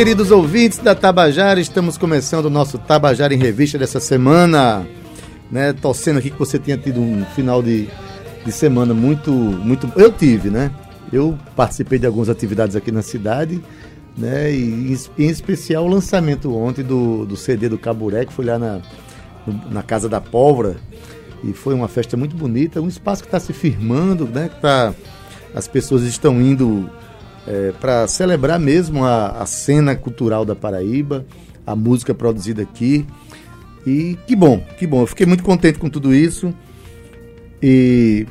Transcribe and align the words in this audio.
Queridos 0.00 0.30
ouvintes 0.30 0.78
da 0.78 0.94
Tabajara, 0.94 1.60
estamos 1.60 1.98
começando 1.98 2.46
o 2.46 2.50
nosso 2.50 2.78
Tabajara 2.78 3.34
em 3.34 3.36
Revista 3.36 3.76
dessa 3.76 4.00
semana. 4.00 4.88
Né, 5.50 5.74
torcendo 5.74 6.18
aqui 6.18 6.30
que 6.30 6.38
você 6.38 6.58
tenha 6.58 6.78
tido 6.78 7.02
um 7.02 7.22
final 7.34 7.62
de, 7.62 7.86
de 8.42 8.50
semana 8.50 8.94
muito, 8.94 9.30
muito. 9.30 9.92
Eu 9.96 10.10
tive, 10.10 10.48
né? 10.48 10.70
Eu 11.12 11.38
participei 11.54 11.98
de 11.98 12.06
algumas 12.06 12.30
atividades 12.30 12.74
aqui 12.74 12.90
na 12.90 13.02
cidade, 13.02 13.62
né? 14.16 14.50
E 14.50 14.96
em 15.18 15.28
especial 15.28 15.84
o 15.84 15.88
lançamento 15.88 16.56
ontem 16.56 16.82
do, 16.82 17.26
do 17.26 17.36
CD 17.36 17.68
do 17.68 17.76
Caburé, 17.76 18.24
que 18.24 18.32
foi 18.32 18.46
lá 18.46 18.58
na, 18.58 18.80
na 19.70 19.82
Casa 19.82 20.08
da 20.08 20.18
Pólvora. 20.18 20.76
E 21.44 21.52
foi 21.52 21.74
uma 21.74 21.88
festa 21.88 22.16
muito 22.16 22.34
bonita, 22.34 22.80
um 22.80 22.88
espaço 22.88 23.22
que 23.22 23.28
está 23.28 23.38
se 23.38 23.52
firmando, 23.52 24.24
né? 24.24 24.48
Que 24.48 24.62
tá, 24.62 24.94
as 25.54 25.68
pessoas 25.68 26.04
estão 26.04 26.40
indo 26.40 26.88
é, 27.50 27.72
para 27.80 28.06
celebrar 28.06 28.60
mesmo 28.60 29.04
a, 29.04 29.42
a 29.42 29.46
cena 29.46 29.96
cultural 29.96 30.44
da 30.44 30.54
Paraíba, 30.54 31.26
a 31.66 31.74
música 31.74 32.14
produzida 32.14 32.62
aqui. 32.62 33.04
E 33.84 34.16
que 34.24 34.36
bom, 34.36 34.64
que 34.78 34.86
bom. 34.86 35.00
Eu 35.00 35.06
fiquei 35.08 35.26
muito 35.26 35.42
contente 35.42 35.78
com 35.78 35.90
tudo 35.90 36.14
isso. 36.14 36.54
E, 37.60 38.24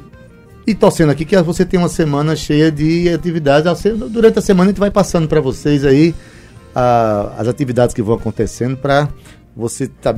e 0.66 0.73
torcendo 0.73 1.09
aqui 1.09 1.25
que 1.25 1.39
você 1.41 1.66
tenha 1.66 1.83
uma 1.83 1.89
semana 1.89 2.33
cheia 2.33 2.71
de 2.71 3.09
atividades. 3.09 3.83
Durante 4.09 4.39
a 4.39 4.41
semana 4.41 4.69
a 4.69 4.71
gente 4.71 4.79
vai 4.79 4.91
passando 4.91 5.27
para 5.27 5.41
vocês 5.41 5.83
aí 5.83 6.16
a, 6.73 7.33
as 7.38 7.47
atividades 7.49 7.94
que 7.94 8.01
vão 8.01 8.16
acontecendo 8.16 8.77
para 8.77 9.09
você 9.53 9.88
tá, 9.88 10.16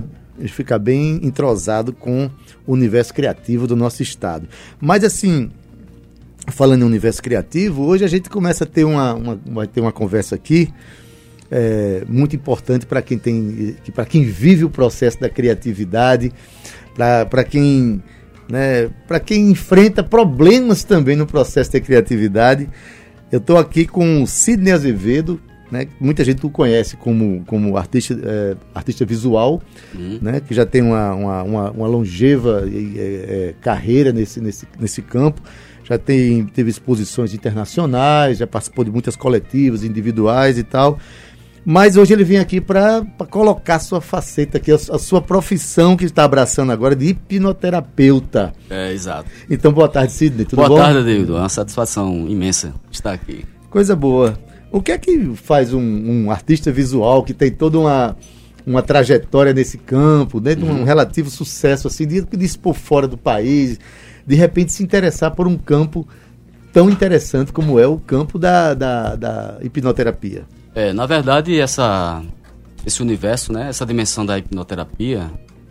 ficar 0.47 0.77
bem 0.77 1.19
entrosado 1.23 1.91
com 1.91 2.29
o 2.67 2.73
universo 2.73 3.15
criativo 3.15 3.65
do 3.65 3.75
nosso 3.75 4.03
estado. 4.03 4.47
Mas 4.79 5.03
assim, 5.03 5.49
falando 6.47 6.81
em 6.81 6.85
universo 6.85 7.21
criativo, 7.21 7.83
hoje 7.83 8.03
a 8.03 8.07
gente 8.07 8.29
começa 8.29 8.63
a 8.63 8.67
ter 8.67 8.83
uma, 8.83 9.13
uma 9.13 9.39
vai 9.45 9.67
ter 9.67 9.81
uma 9.81 9.91
conversa 9.91 10.35
aqui 10.35 10.73
é, 11.51 12.03
muito 12.07 12.35
importante 12.35 12.85
para 12.85 13.01
quem 13.01 13.17
tem, 13.17 13.75
para 13.93 14.05
quem 14.05 14.23
vive 14.23 14.63
o 14.63 14.69
processo 14.69 15.19
da 15.19 15.29
criatividade, 15.29 16.31
para 17.29 17.43
quem, 17.43 18.01
né, 18.49 18.89
para 19.05 19.19
quem 19.19 19.51
enfrenta 19.51 20.01
problemas 20.01 20.85
também 20.85 21.17
no 21.17 21.27
processo 21.27 21.73
da 21.73 21.81
criatividade. 21.81 22.69
Eu 23.29 23.39
estou 23.39 23.57
aqui 23.57 23.85
com 23.85 24.25
Sidney 24.25 24.71
Azevedo, 24.71 25.39
né, 25.69 25.87
muita 25.99 26.23
gente 26.23 26.45
o 26.45 26.49
conhece 26.49 26.95
como, 26.95 27.43
como 27.45 27.75
artista, 27.77 28.17
é, 28.23 28.55
artista 28.73 29.05
visual, 29.05 29.61
uhum. 29.93 30.19
né, 30.21 30.39
que 30.39 30.53
já 30.53 30.65
tem 30.65 30.81
uma, 30.81 31.13
uma, 31.13 31.43
uma, 31.43 31.71
uma 31.71 31.87
longeva 31.87 32.63
é, 32.65 32.99
é, 32.99 33.53
carreira 33.59 34.13
nesse, 34.13 34.39
nesse, 34.39 34.65
nesse 34.79 35.01
campo 35.01 35.41
já 35.91 35.97
tem, 35.97 36.45
teve 36.45 36.69
exposições 36.69 37.33
internacionais, 37.33 38.37
já 38.37 38.47
participou 38.47 38.85
de 38.85 38.91
muitas 38.91 39.15
coletivas, 39.17 39.83
individuais 39.83 40.57
e 40.57 40.63
tal. 40.63 40.97
Mas 41.65 41.95
hoje 41.97 42.13
ele 42.13 42.23
vem 42.23 42.39
aqui 42.39 42.59
para 42.59 43.05
colocar 43.29 43.77
sua 43.79 44.01
faceta 44.01 44.57
aqui, 44.57 44.71
a, 44.71 44.75
a, 44.75 44.97
sua 44.97 45.21
profissão 45.21 45.95
que 45.95 46.05
está 46.05 46.23
abraçando 46.23 46.71
agora 46.71 46.95
de 46.95 47.07
hipnoterapeuta. 47.07 48.53
É, 48.69 48.91
exato. 48.91 49.29
Então, 49.49 49.71
boa 49.71 49.87
tarde, 49.87 50.13
Sidney. 50.13 50.45
Tudo 50.45 50.55
boa 50.55 50.69
bom? 50.69 50.77
Tarde, 50.77 51.03
David. 51.03 51.29
É 51.29 51.35
uma 51.35 51.49
satisfação 51.49 52.27
imensa 52.27 52.73
estar 52.89 53.11
aqui. 53.11 53.45
Coisa 53.69 53.95
boa. 53.95 54.39
O 54.71 54.81
que 54.81 54.91
é 54.91 54.97
que 54.97 55.33
faz 55.35 55.73
um, 55.73 55.81
um 55.81 56.31
artista 56.31 56.71
visual 56.71 57.21
que 57.21 57.33
tem 57.33 57.51
toda 57.51 57.77
uma, 57.77 58.15
uma 58.65 58.81
trajetória 58.81 59.53
nesse 59.53 59.77
campo, 59.77 60.39
dentro 60.39 60.65
né, 60.65 60.71
de 60.71 60.77
um 60.77 60.79
uhum. 60.79 60.85
relativo 60.85 61.29
sucesso, 61.29 61.87
assim, 61.87 62.07
de, 62.07 62.21
de 62.21 62.45
expor 62.45 62.73
fora 62.73 63.07
do 63.07 63.17
país, 63.17 63.77
de 64.25 64.35
repente 64.35 64.71
se 64.71 64.83
interessar 64.83 65.31
por 65.31 65.47
um 65.47 65.57
campo 65.57 66.07
tão 66.71 66.89
interessante 66.89 67.51
como 67.51 67.79
é 67.79 67.87
o 67.87 67.97
campo 67.97 68.39
da, 68.39 68.73
da, 68.73 69.15
da 69.15 69.57
hipnoterapia. 69.61 70.45
É, 70.73 70.93
na 70.93 71.05
verdade, 71.05 71.59
essa, 71.59 72.23
esse 72.85 73.01
universo, 73.01 73.51
né, 73.51 73.67
essa 73.69 73.85
dimensão 73.85 74.25
da 74.25 74.37
hipnoterapia, 74.37 75.29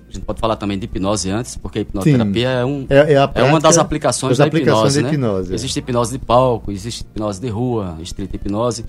a 0.09 0.12
gente 0.12 0.25
pode 0.25 0.41
falar 0.41 0.56
também 0.56 0.78
de 0.78 0.84
hipnose 0.84 1.31
antes, 1.31 1.56
porque 1.56 1.78
a 1.78 1.83
hipnoterapia 1.83 2.49
é, 2.49 2.65
um, 2.65 2.84
é, 2.91 3.15
é, 3.15 3.31
é, 3.34 3.43
uma 3.44 3.60
das 3.60 3.78
aplicações 3.78 4.31
das 4.31 4.39
da 4.39 4.44
aplicações 4.47 4.97
hipnose. 4.97 5.03
Da 5.03 5.15
hipnose 5.15 5.49
né? 5.49 5.53
É. 5.53 5.55
Existe 5.55 5.78
hipnose 5.78 6.19
de 6.19 6.25
palco, 6.25 6.72
existe 6.72 7.03
hipnose 7.03 7.41
de 7.41 7.49
rua, 7.49 7.97
street 8.03 8.34
hipnose. 8.34 8.84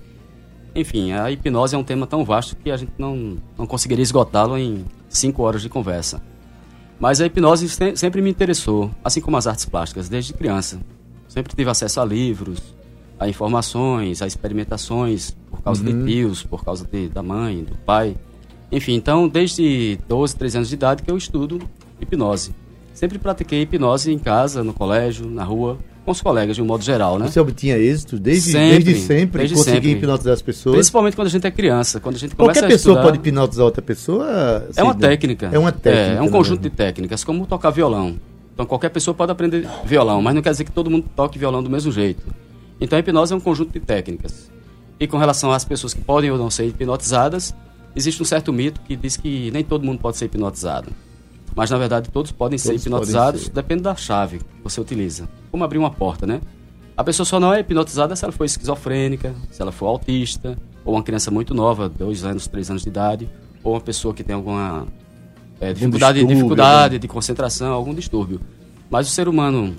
Enfim, 0.74 1.12
a 1.12 1.30
hipnose 1.30 1.76
é 1.76 1.78
um 1.78 1.84
tema 1.84 2.08
tão 2.08 2.26
vasto 2.26 2.56
que 2.56 2.72
a 2.72 2.78
gente 2.78 2.94
não, 2.98 3.38
não 3.58 3.68
conseguiria 3.68 4.04
esgotá-lo 4.04 4.58
em 4.58 4.86
cinco 5.10 5.44
horas 5.44 5.62
de 5.62 5.70
conversa. 5.70 6.22
Mas 7.02 7.20
a 7.20 7.26
hipnose 7.26 7.68
sempre 7.96 8.22
me 8.22 8.30
interessou, 8.30 8.92
assim 9.04 9.20
como 9.20 9.36
as 9.36 9.48
artes 9.48 9.66
plásticas, 9.66 10.08
desde 10.08 10.34
criança. 10.34 10.80
Sempre 11.28 11.56
tive 11.56 11.68
acesso 11.68 12.00
a 12.00 12.06
livros, 12.06 12.76
a 13.20 13.28
informações, 13.28 14.22
a 14.22 14.28
experimentações, 14.28 15.36
por 15.50 15.64
causa 15.64 15.84
uhum. 15.84 16.06
de 16.06 16.12
tios, 16.12 16.44
por 16.44 16.64
causa 16.64 16.86
de, 16.86 17.10
da 17.10 17.24
mãe, 17.24 17.64
do 17.64 17.76
pai. 17.78 18.16
Enfim, 18.72 18.94
então, 18.94 19.28
desde 19.28 19.98
12, 20.08 20.36
13 20.36 20.58
anos 20.58 20.70
de 20.70 20.76
idade 20.76 21.02
que 21.02 21.10
eu 21.10 21.18
estudo 21.18 21.60
hipnose. 22.00 22.54
Sempre 22.94 23.18
pratiquei 23.18 23.64
hipnose 23.64 24.12
em 24.14 24.20
casa, 24.20 24.64
no 24.64 24.72
colégio, 24.72 25.28
na 25.28 25.44
rua, 25.44 25.80
com 26.04 26.12
os 26.12 26.22
colegas 26.22 26.56
de 26.56 26.62
um 26.62 26.66
modo 26.66 26.84
geral, 26.84 27.20
né? 27.20 27.28
Você 27.28 27.40
obtinha 27.40 27.78
êxito 27.78 28.18
desde 28.18 28.52
sempre, 28.52 28.84
desde 28.84 29.02
sempre 29.06 29.40
desde 29.40 29.56
conseguir 29.56 29.76
sempre. 29.76 29.92
hipnotizar 29.92 30.34
as 30.34 30.42
pessoas? 30.42 30.76
Principalmente 30.76 31.16
quando 31.16 31.28
a 31.28 31.30
gente 31.30 31.46
é 31.46 31.52
criança, 31.52 32.00
quando 32.00 32.16
a 32.16 32.20
gente 32.20 32.36
começa 32.36 32.60
Qualquer 32.60 32.66
a 32.66 32.76
pessoa 32.76 32.94
estudar... 32.94 33.04
pode 33.04 33.18
hipnotizar 33.18 33.66
outra 33.66 33.82
pessoa? 33.82 34.68
É 34.76 34.84
uma 34.84 34.96
técnica. 34.96 35.50
É 35.52 35.60
uma 35.60 35.72
técnica. 35.72 36.14
É, 36.14 36.18
é 36.18 36.22
um 36.22 36.30
conjunto 36.30 36.62
de 36.62 36.70
técnicas, 36.70 37.24
como 37.24 37.46
tocar 37.46 37.70
violão. 37.70 38.18
Então 38.54 38.66
qualquer 38.66 38.90
pessoa 38.90 39.14
pode 39.14 39.32
aprender 39.32 39.68
violão, 39.86 40.22
mas 40.22 40.34
não 40.34 40.42
quer 40.42 40.52
dizer 40.52 40.64
que 40.64 40.72
todo 40.72 40.90
mundo 40.90 41.06
toque 41.16 41.38
violão 41.38 41.62
do 41.62 41.70
mesmo 41.70 41.92
jeito. 41.92 42.24
Então 42.80 42.98
a 42.98 43.00
hipnose 43.00 43.34
é 43.34 43.36
um 43.36 43.40
conjunto 43.40 43.72
de 43.72 43.80
técnicas. 43.80 44.52
E 45.00 45.08
com 45.08 45.18
relação 45.18 45.52
às 45.52 45.64
pessoas 45.64 45.94
que 45.94 46.02
podem 46.02 46.32
ou 46.32 46.38
não 46.38 46.50
ser 46.50 46.66
hipnotizadas, 46.66 47.56
existe 47.96 48.22
um 48.22 48.26
certo 48.26 48.52
mito 48.52 48.82
que 48.82 48.96
diz 48.96 49.18
que 49.18 49.52
nem 49.52 49.64
todo 49.64 49.86
mundo 49.86 50.00
pode 50.00 50.18
ser 50.18 50.26
hipnotizado. 50.26 50.90
Mas 51.56 51.70
na 51.70 51.78
verdade 51.78 52.10
todos 52.10 52.32
podem 52.32 52.58
todos 52.58 52.82
ser 52.82 52.88
hipnotizados, 52.88 53.42
podem 53.42 53.46
ser. 53.46 53.52
depende 53.52 53.84
da 53.84 53.96
chave 53.96 54.40
que 54.40 54.46
você 54.64 54.80
utiliza. 54.80 55.28
Como 55.52 55.64
abrir 55.64 55.78
uma 55.78 55.92
porta, 55.92 56.26
né? 56.26 56.42
A 56.96 57.04
pessoa 57.04 57.26
só 57.26 57.40
não 57.40 57.54
é 57.54 57.60
hipnotizada 57.60 58.16
se 58.16 58.24
ela 58.24 58.32
for 58.32 58.46
esquizofrênica, 58.46 59.34
se 59.50 59.62
ela 59.62 59.72
for 59.72 59.88
autista, 59.88 60.58
ou 60.86 60.96
uma 60.96 61.04
criança 61.04 61.32
muito 61.32 61.54
nova, 61.54 61.90
dois 61.90 62.24
anos, 62.24 62.48
três 62.48 62.70
anos 62.70 62.84
de 62.84 62.90
idade, 62.90 63.30
ou 63.64 63.74
uma 63.74 63.82
pessoa 63.82 64.14
que 64.14 64.24
tem 64.24 64.36
alguma 64.36 64.88
é, 65.60 65.74
dificuldade, 65.74 66.26
dificuldade 66.26 66.94
né? 66.96 67.00
de 67.00 67.08
concentração, 67.08 67.74
algum 67.74 67.94
distúrbio. 67.94 68.42
Mas 68.90 69.08
o 69.08 69.12
ser 69.12 69.28
humano 69.28 69.76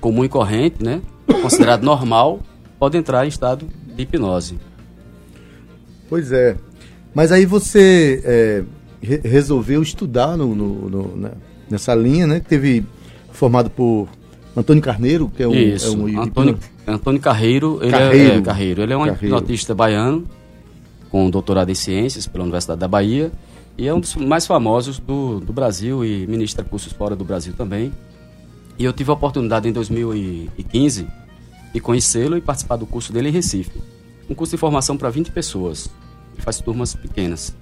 comum 0.00 0.24
e 0.24 0.28
corrente, 0.28 0.82
né, 0.82 1.00
considerado 1.42 1.82
normal, 1.82 2.40
pode 2.78 2.96
entrar 2.96 3.24
em 3.24 3.28
estado 3.28 3.66
de 3.94 4.02
hipnose. 4.02 4.58
Pois 6.08 6.32
é. 6.32 6.56
Mas 7.14 7.32
aí 7.32 7.44
você 7.44 8.22
é, 8.24 8.64
re 9.00 9.20
resolveu 9.22 9.82
estudar 9.82 10.36
no, 10.36 10.54
no, 10.54 10.90
no, 10.90 11.16
né, 11.16 11.30
nessa 11.68 11.94
linha, 11.94 12.26
né? 12.26 12.40
Que 12.40 12.48
teve 12.48 12.84
formado 13.32 13.70
por 13.70 14.08
Antônio 14.56 14.82
Carneiro, 14.82 15.30
que 15.34 15.42
é 15.42 15.48
um. 15.48 15.54
Isso, 15.54 15.94
é 15.94 15.96
um 15.96 16.22
Antônio, 16.22 16.58
Antônio 16.86 17.20
Carreiro, 17.20 17.78
ele 17.82 17.90
Carreiro. 17.90 18.32
É, 18.32 18.36
é, 18.36 18.40
Carreiro. 18.42 18.82
Ele 18.82 18.92
é 18.92 18.96
um 18.96 19.00
Carreiro. 19.06 19.26
hipnotista 19.26 19.74
baiano, 19.74 20.26
com 21.10 21.30
doutorado 21.30 21.70
em 21.70 21.74
ciências 21.74 22.26
pela 22.26 22.44
Universidade 22.44 22.80
da 22.80 22.88
Bahia, 22.88 23.32
e 23.78 23.86
é 23.86 23.94
um 23.94 24.00
dos 24.00 24.14
mais 24.16 24.46
famosos 24.46 24.98
do, 24.98 25.40
do 25.40 25.52
Brasil 25.52 26.04
e 26.04 26.26
ministra 26.26 26.64
cursos 26.64 26.92
fora 26.92 27.16
do 27.16 27.24
Brasil 27.24 27.54
também. 27.56 27.92
E 28.78 28.84
eu 28.84 28.92
tive 28.92 29.10
a 29.10 29.14
oportunidade 29.14 29.68
em 29.68 29.72
2015 29.72 31.06
de 31.72 31.80
conhecê-lo 31.80 32.36
e 32.36 32.40
participar 32.40 32.76
do 32.76 32.86
curso 32.86 33.12
dele 33.12 33.28
em 33.28 33.32
Recife. 33.32 33.80
Um 34.28 34.34
curso 34.34 34.52
de 34.52 34.58
formação 34.58 34.96
para 34.96 35.10
20 35.10 35.30
pessoas, 35.32 35.90
que 36.34 36.42
faz 36.42 36.60
turmas 36.60 36.94
pequenas. 36.94 37.54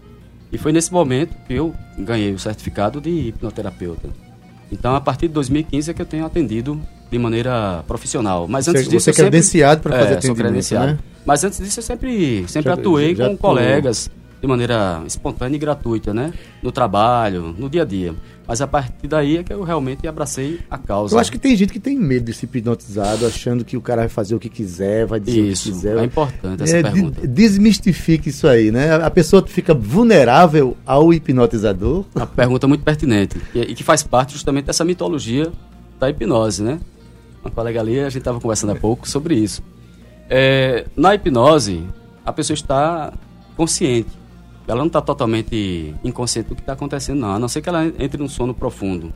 E 0.53 0.59
foi 0.59 0.73
nesse 0.73 0.93
momento 0.93 1.35
que 1.47 1.55
eu 1.55 1.75
ganhei 1.99 2.33
o 2.33 2.39
certificado 2.39 3.01
de 3.01 3.11
hipnoterapeuta. 3.11 4.09
Então, 4.71 4.95
a 4.95 5.01
partir 5.01 5.29
de 5.29 5.35
2015 5.35 5.91
é 5.91 5.95
que 5.95 6.03
eu 6.03 6.07
tenho 6.07 6.25
atendido 6.25 6.81
de 7.11 7.19
maneira 7.19 7.83
profissional. 7.87 8.47
Mas 8.49 8.69
antes 8.69 8.85
você, 8.85 8.91
disso, 8.91 9.05
você 9.05 9.11
é 9.11 9.15
credenciado 9.15 9.81
para 9.81 9.97
fazer 9.99 10.15
é, 10.15 10.17
atendimento, 10.17 10.39
credenciado. 10.39 10.93
Né? 10.93 10.99
Mas 11.25 11.45
antes 11.45 11.59
disso, 11.59 11.81
eu 11.81 11.83
sempre, 11.83 12.45
sempre 12.49 12.71
já, 12.71 12.75
atuei 12.75 13.15
já 13.15 13.27
com 13.27 13.35
atuou. 13.35 13.55
colegas, 13.55 14.11
de 14.41 14.47
maneira 14.47 15.03
espontânea 15.07 15.57
e 15.57 15.59
gratuita, 15.59 16.15
né? 16.15 16.33
No 16.63 16.71
trabalho, 16.71 17.55
no 17.59 17.69
dia 17.69 17.83
a 17.83 17.85
dia. 17.85 18.15
Mas 18.47 18.63
a 18.63 18.67
partir 18.67 19.07
daí 19.07 19.37
é 19.37 19.43
que 19.43 19.53
eu 19.53 19.63
realmente 19.63 20.07
abracei 20.09 20.61
a 20.71 20.79
causa. 20.79 21.15
Eu 21.15 21.19
acho 21.19 21.31
que 21.31 21.39
tem 21.39 21.55
gente 21.55 21.73
que 21.73 21.81
tem 21.81 21.99
medo 21.99 22.25
de 22.27 22.33
ser 22.33 22.47
hipnotizado, 22.47 23.27
achando 23.27 23.65
que 23.65 23.77
o 23.77 23.81
cara 23.81 24.03
vai 24.03 24.09
fazer 24.09 24.35
o 24.35 24.39
que 24.39 24.49
quiser, 24.49 25.07
vai 25.07 25.21
dizer 25.21 25.41
isso, 25.41 25.69
o 25.69 25.73
que 25.73 25.79
quiser. 25.79 25.99
É 25.99 26.05
importante 26.05 26.63
essa 26.63 26.79
é, 26.79 26.83
pergunta. 26.83 27.27
Desmistifique 27.27 28.31
isso 28.31 28.49
aí, 28.49 28.71
né? 28.71 28.95
A 28.95 29.11
pessoa 29.11 29.45
fica 29.47 29.75
vulnerável 29.75 30.77
ao 30.87 31.13
hipnotizador. 31.13 32.07
Uma 32.15 32.27
pergunta 32.27 32.67
muito 32.67 32.85
pertinente 32.85 33.37
e 33.55 33.75
que 33.75 33.85
faz 33.85 34.03
parte 34.03 34.33
justamente 34.33 34.65
dessa 34.65 34.85
mitologia 34.85 35.53
da 36.01 36.09
hipnose, 36.09 36.63
né? 36.63 36.81
Uma 37.45 37.51
colega 37.51 37.81
ali, 37.81 38.01
a 38.01 38.05
gente 38.05 38.19
estava 38.19 38.41
conversando 38.41 38.71
há 38.71 38.77
pouco 38.77 39.09
sobre 39.09 39.35
isso. 39.35 39.63
É, 40.31 40.87
na 40.97 41.15
hipnose, 41.15 41.85
a 42.25 42.33
pessoa 42.33 42.55
está 42.55 43.13
consciente 43.57 44.18
ela 44.69 44.81
não 44.81 44.87
está 44.87 45.01
totalmente 45.01 45.95
inconsciente 46.05 46.51
do 46.51 46.55
que 46.55 46.61
está 46.61 46.75
acontecendo, 46.75 47.21
não. 47.21 47.33
A 47.33 47.39
não 47.39 47.49
ser 47.49 47.63
que 47.63 47.71
ela 47.71 47.87
entre 47.87 48.19
num 48.19 48.29
sono 48.29 48.53
profundo 48.53 49.13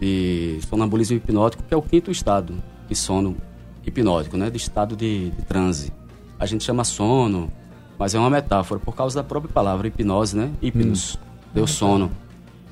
de 0.00 0.60
sonambulismo 0.68 1.16
hipnótico, 1.16 1.64
que 1.64 1.74
é 1.74 1.76
o 1.76 1.82
quinto 1.82 2.10
estado 2.10 2.54
de 2.88 2.94
sono 2.94 3.36
hipnótico, 3.84 4.36
né? 4.36 4.48
De 4.48 4.56
estado 4.56 4.94
de, 4.94 5.30
de 5.30 5.42
transe. 5.42 5.92
A 6.38 6.46
gente 6.46 6.62
chama 6.62 6.84
sono, 6.84 7.50
mas 7.98 8.14
é 8.14 8.18
uma 8.18 8.30
metáfora 8.30 8.78
por 8.78 8.94
causa 8.94 9.16
da 9.16 9.24
própria 9.24 9.52
palavra 9.52 9.88
hipnose, 9.88 10.36
né? 10.36 10.52
Hipnos, 10.62 11.16
hum. 11.16 11.18
deu 11.52 11.66
sono. 11.66 12.10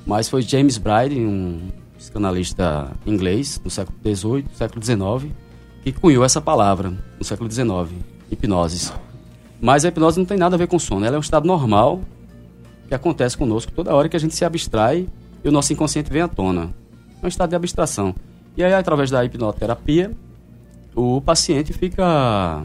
Mas 0.05 0.29
foi 0.29 0.41
James 0.41 0.77
Bride, 0.77 1.19
um 1.19 1.69
psicanalista 1.97 2.91
inglês 3.05 3.59
do 3.61 3.69
século 3.69 3.97
XVIII, 4.01 4.45
século 4.53 4.83
XIX, 4.83 5.33
que 5.83 5.91
cunhou 5.91 6.23
essa 6.23 6.39
palavra 6.39 6.93
no 7.17 7.25
século 7.25 7.51
XIX, 7.51 7.91
hipnose. 8.31 8.93
Mas 9.61 9.85
a 9.85 9.89
hipnose 9.89 10.19
não 10.19 10.25
tem 10.25 10.37
nada 10.37 10.55
a 10.55 10.57
ver 10.57 10.67
com 10.67 10.77
sono. 10.77 11.05
Ela 11.05 11.15
é 11.15 11.17
um 11.17 11.21
estado 11.21 11.47
normal 11.47 12.01
que 12.87 12.93
acontece 12.93 13.37
conosco 13.37 13.71
toda 13.71 13.93
hora 13.93 14.07
que 14.07 14.15
a 14.15 14.19
gente 14.19 14.35
se 14.35 14.45
abstrai 14.45 15.07
e 15.43 15.49
o 15.49 15.51
nosso 15.51 15.73
inconsciente 15.73 16.11
vem 16.11 16.21
à 16.21 16.27
tona. 16.27 16.73
É 17.21 17.25
um 17.25 17.27
estado 17.27 17.49
de 17.49 17.55
abstração. 17.55 18.15
E 18.55 18.63
aí, 18.63 18.73
através 18.73 19.09
da 19.09 19.23
hipnoterapia, 19.23 20.11
o 20.95 21.19
paciente 21.21 21.73
fica 21.73 22.63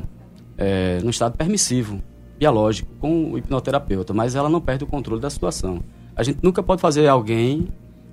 é, 0.56 1.00
no 1.02 1.10
estado 1.10 1.36
permissivo, 1.36 2.00
biológico, 2.38 2.90
com 3.00 3.32
o 3.32 3.38
hipnoterapeuta, 3.38 4.12
mas 4.12 4.34
ela 4.34 4.48
não 4.48 4.60
perde 4.60 4.84
o 4.84 4.86
controle 4.86 5.20
da 5.20 5.30
situação. 5.30 5.80
A 6.14 6.22
gente 6.22 6.38
nunca 6.42 6.62
pode 6.62 6.80
fazer 6.80 7.08
alguém 7.08 7.68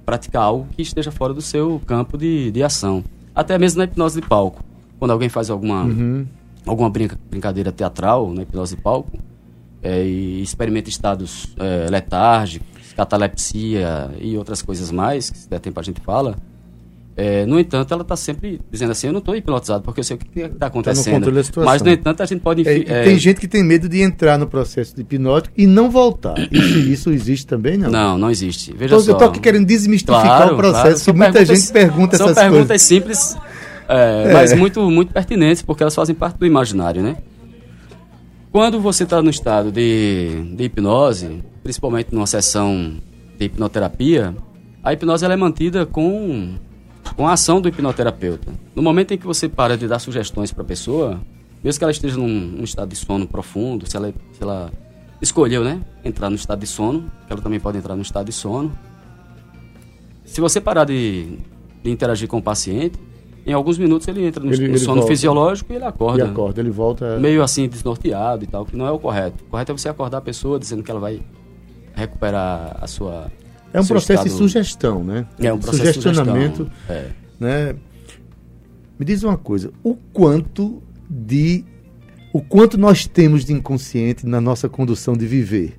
praticar 0.05 0.43
algo 0.43 0.67
que 0.71 0.81
esteja 0.81 1.11
fora 1.11 1.33
do 1.33 1.41
seu 1.41 1.81
campo 1.85 2.17
de, 2.17 2.51
de 2.51 2.63
ação. 2.63 3.03
Até 3.35 3.57
mesmo 3.57 3.79
na 3.79 3.83
hipnose 3.83 4.21
de 4.21 4.27
palco. 4.27 4.63
Quando 4.97 5.11
alguém 5.11 5.29
faz 5.29 5.49
alguma 5.49 5.83
uhum 5.83 6.25
alguma 6.67 6.89
brinca, 6.89 7.17
brincadeira 7.29 7.71
teatral, 7.71 8.31
né, 8.33 8.43
hipnose 8.43 8.75
de 8.75 8.81
palco, 8.81 9.17
é, 9.81 10.03
e 10.03 10.41
experimenta 10.41 10.89
estados 10.89 11.55
é, 11.57 11.89
letárgicos, 11.89 12.93
catalepsia 12.95 14.11
e 14.19 14.37
outras 14.37 14.61
coisas 14.61 14.91
mais, 14.91 15.29
que 15.29 15.37
se 15.37 15.49
der 15.49 15.59
tempo 15.59 15.79
a 15.79 15.83
gente 15.83 16.01
fala. 16.01 16.37
É, 17.19 17.47
no 17.47 17.59
entanto, 17.59 17.91
ela 17.91 18.03
está 18.03 18.15
sempre 18.15 18.61
dizendo 18.71 18.91
assim: 18.91 19.07
eu 19.07 19.13
não 19.13 19.17
estou 19.17 19.35
hipnotizado 19.35 19.83
porque 19.83 20.01
eu 20.01 20.03
sei 20.03 20.15
o 20.15 20.19
que 20.19 20.39
está 20.39 20.55
tá 20.55 20.67
acontecendo. 20.67 21.25
Tá 21.51 21.61
Mas, 21.65 21.81
no 21.81 21.89
entanto, 21.89 22.21
a 22.21 22.27
gente 22.27 22.41
pode. 22.41 22.67
É, 22.67 22.77
é, 22.77 23.03
tem 23.05 23.17
gente 23.17 23.39
que 23.39 23.47
tem 23.47 23.63
medo 23.63 23.89
de 23.89 24.01
entrar 24.01 24.37
no 24.37 24.45
processo 24.45 24.95
de 24.95 25.01
hipnótico 25.01 25.51
e 25.57 25.65
não 25.65 25.89
voltar. 25.89 26.35
Isso, 26.53 26.77
isso 26.77 27.09
existe 27.09 27.47
também, 27.47 27.75
não? 27.75 27.89
Não, 27.89 28.17
não 28.19 28.29
existe. 28.29 28.71
Veja 28.71 28.93
então, 28.93 28.99
só. 28.99 29.11
Eu 29.11 29.13
estou 29.13 29.29
aqui 29.29 29.39
querendo 29.39 29.65
desmistificar 29.65 30.21
claro, 30.21 30.53
o 30.53 30.57
processo, 30.57 31.05
claro. 31.05 31.05
que 31.05 31.13
muita 31.13 31.45
gente 31.45 31.71
pergunta 31.71 32.15
essas 32.15 32.25
coisas. 32.25 32.43
São 32.43 32.51
perguntas 32.51 32.81
simples 32.83 33.37
é, 33.87 34.29
é. 34.29 34.33
Mas 34.33 34.53
muito, 34.53 34.89
muito 34.89 35.13
pertinentes, 35.13 35.61
porque 35.61 35.83
elas 35.83 35.95
fazem 35.95 36.15
parte 36.15 36.37
do 36.37 36.45
imaginário, 36.45 37.01
né? 37.01 37.17
Quando 38.51 38.79
você 38.79 39.03
está 39.03 39.21
no 39.21 39.29
estado 39.29 39.71
de, 39.71 40.53
de 40.55 40.63
hipnose, 40.63 41.43
principalmente 41.63 42.13
numa 42.13 42.27
sessão 42.27 42.97
de 43.37 43.45
hipnoterapia, 43.45 44.35
a 44.83 44.93
hipnose 44.93 45.23
ela 45.23 45.33
é 45.33 45.37
mantida 45.37 45.85
com, 45.85 46.55
com 47.15 47.27
a 47.27 47.33
ação 47.33 47.61
do 47.61 47.67
hipnoterapeuta. 47.67 48.51
No 48.73 48.81
momento 48.81 49.13
em 49.13 49.17
que 49.17 49.25
você 49.25 49.47
para 49.47 49.77
de 49.77 49.87
dar 49.87 49.99
sugestões 49.99 50.51
para 50.51 50.63
a 50.63 50.65
pessoa, 50.65 51.21
mesmo 51.63 51.77
que 51.77 51.83
ela 51.83 51.91
esteja 51.91 52.17
num, 52.17 52.27
num, 52.27 52.63
estado 52.63 52.89
de 52.89 52.95
sono 52.95 53.27
profundo, 53.27 53.89
se 53.89 53.95
ela, 53.95 54.13
se 54.31 54.41
ela 54.41 54.71
escolheu 55.21 55.63
né, 55.63 55.81
entrar 56.03 56.29
no 56.29 56.35
estado 56.35 56.59
de 56.59 56.67
sono, 56.67 57.11
ela 57.29 57.41
também 57.41 57.59
pode 57.59 57.77
entrar 57.77 57.95
no 57.95 58.01
estado 58.01 58.25
de 58.25 58.31
sono, 58.31 58.71
se 60.25 60.41
você 60.41 60.59
parar 60.59 60.85
de, 60.85 61.37
de 61.83 61.89
interagir 61.89 62.27
com 62.27 62.37
o 62.37 62.41
paciente, 62.41 62.99
em 63.47 63.53
alguns 63.53 63.77
minutos 63.77 64.05
ele 64.09 64.25
entra 64.25 64.43
no, 64.43 64.53
ele, 64.53 64.67
no 64.67 64.77
sono 64.77 64.95
volta. 64.95 65.07
fisiológico 65.07 65.71
e 65.71 65.77
ele 65.77 65.85
acorda. 65.85 66.21
Ele 66.21 66.29
acorda, 66.29 66.61
ele 66.61 66.69
volta. 66.69 67.17
Meio 67.17 67.41
assim, 67.41 67.69
desnorteado 67.69 68.43
e 68.43 68.47
tal, 68.47 68.65
que 68.65 68.75
não 68.75 68.85
é 68.85 68.91
o 68.91 68.99
correto. 68.99 69.41
O 69.45 69.51
correto 69.51 69.71
é 69.71 69.77
você 69.77 69.87
acordar 69.87 70.17
a 70.17 70.21
pessoa 70.21 70.59
dizendo 70.59 70.83
que 70.83 70.91
ela 70.91 70.99
vai 70.99 71.21
recuperar 71.95 72.77
a 72.81 72.87
sua. 72.87 73.31
É 73.73 73.79
um 73.79 73.85
processo 73.85 74.27
estado... 74.27 74.29
de 74.29 74.31
sugestão, 74.31 75.03
né? 75.03 75.25
É 75.39 75.53
um 75.53 75.59
processo 75.59 76.01
Sugestionamento, 76.01 76.65
de. 76.65 76.71
É. 76.91 77.09
Né? 77.39 77.75
Me 78.99 79.05
diz 79.05 79.23
uma 79.23 79.37
coisa, 79.37 79.71
o 79.81 79.95
quanto 79.95 80.83
de 81.09 81.63
o 82.33 82.41
quanto 82.41 82.77
nós 82.77 83.07
temos 83.07 83.45
de 83.45 83.53
inconsciente 83.53 84.25
na 84.25 84.41
nossa 84.41 84.67
condução 84.67 85.15
de 85.15 85.25
viver 85.25 85.77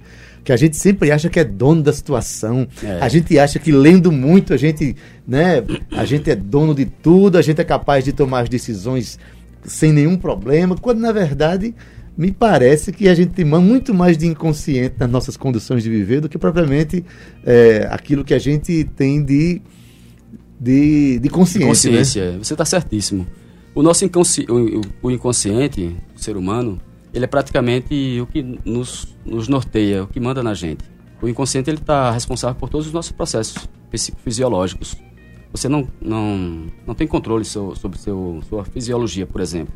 que 0.48 0.52
a 0.54 0.56
gente 0.56 0.78
sempre 0.78 1.10
acha 1.10 1.28
que 1.28 1.38
é 1.38 1.44
dono 1.44 1.82
da 1.82 1.92
situação. 1.92 2.66
É. 2.82 3.00
A 3.02 3.08
gente 3.10 3.38
acha 3.38 3.58
que 3.58 3.70
lendo 3.70 4.10
muito 4.10 4.54
a 4.54 4.56
gente, 4.56 4.96
né, 5.26 5.62
a 5.92 6.06
gente 6.06 6.30
é 6.30 6.34
dono 6.34 6.74
de 6.74 6.86
tudo, 6.86 7.36
a 7.36 7.42
gente 7.42 7.60
é 7.60 7.64
capaz 7.64 8.02
de 8.02 8.14
tomar 8.14 8.44
as 8.44 8.48
decisões 8.48 9.18
sem 9.62 9.92
nenhum 9.92 10.16
problema, 10.16 10.74
quando 10.74 11.00
na 11.00 11.12
verdade 11.12 11.74
me 12.16 12.32
parece 12.32 12.92
que 12.92 13.10
a 13.10 13.14
gente 13.14 13.32
tem 13.32 13.44
muito 13.44 13.92
mais 13.92 14.16
de 14.16 14.26
inconsciente 14.26 14.94
nas 14.98 15.10
nossas 15.10 15.36
condições 15.36 15.82
de 15.82 15.90
viver 15.90 16.22
do 16.22 16.30
que 16.30 16.38
propriamente 16.38 17.04
é, 17.44 17.86
aquilo 17.90 18.24
que 18.24 18.32
a 18.32 18.38
gente 18.38 18.84
tem 18.96 19.22
de, 19.22 19.60
de, 20.58 21.18
de 21.18 21.28
consciência. 21.28 21.90
Né? 21.90 21.98
Consciência, 21.98 22.32
né? 22.32 22.38
você 22.38 22.54
está 22.54 22.64
certíssimo. 22.64 23.26
O 23.74 23.82
nosso 23.82 24.02
inconsci... 24.02 24.46
o, 24.48 24.80
o 25.02 25.10
inconsciente, 25.10 25.94
o 26.16 26.18
ser 26.18 26.38
humano, 26.38 26.80
ele 27.18 27.24
é 27.24 27.28
praticamente 27.28 28.20
o 28.20 28.26
que 28.26 28.42
nos, 28.42 29.16
nos 29.26 29.48
norteia, 29.48 30.04
o 30.04 30.06
que 30.06 30.20
manda 30.20 30.42
na 30.42 30.54
gente. 30.54 30.84
O 31.20 31.28
inconsciente 31.28 31.68
ele 31.68 31.78
está 31.78 32.12
responsável 32.12 32.54
por 32.54 32.68
todos 32.68 32.86
os 32.86 32.92
nossos 32.92 33.10
processos 33.10 33.68
psicofisiológicos. 33.90 34.96
Você 35.50 35.68
não, 35.68 35.88
não, 36.00 36.70
não 36.86 36.94
tem 36.94 37.06
controle 37.06 37.44
seu, 37.44 37.74
sobre 37.74 37.98
seu, 37.98 38.40
sua 38.48 38.64
fisiologia, 38.64 39.26
por 39.26 39.40
exemplo. 39.40 39.74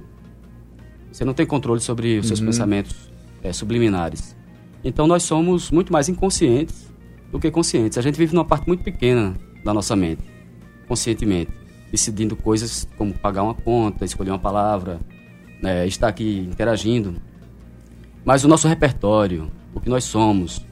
Você 1.11 1.25
não 1.25 1.35
tem 1.35 1.45
controle 1.45 1.81
sobre 1.81 2.19
os 2.19 2.29
seus 2.29 2.39
uhum. 2.39 2.47
pensamentos 2.47 3.11
é, 3.43 3.53
subliminares. 3.53 4.37
Então 4.85 5.07
nós 5.07 5.25
somos 5.25 5.71
muito 5.71 5.93
mais 5.93 6.09
inconscientes 6.09 6.89
do 7.33 7.41
que 7.41 7.51
conscientes. 7.51 7.99
A 7.99 8.03
gente 8.03 8.17
vive 8.17 8.35
numa 8.35 8.45
parte 8.45 8.69
muito 8.69 8.85
pequena 8.85 9.35
da 9.65 9.75
nossa 9.75 9.97
mente, 9.97 10.23
conscientemente, 10.87 11.51
decidindo 11.91 12.37
coisas 12.37 12.89
como 12.97 13.13
pagar 13.15 13.43
uma 13.43 13.55
conta, 13.55 14.05
escolher 14.05 14.31
uma 14.31 14.39
palavra, 14.39 15.01
é, 15.63 15.87
estar 15.87 16.09
aqui 16.09 16.47
interagindo. 16.49 17.15
Mas 18.25 18.45
o 18.45 18.49
nosso 18.49 18.69
repertório, 18.69 19.51
o 19.75 19.81
que 19.81 19.89
nós 19.89 20.05
somos, 20.05 20.65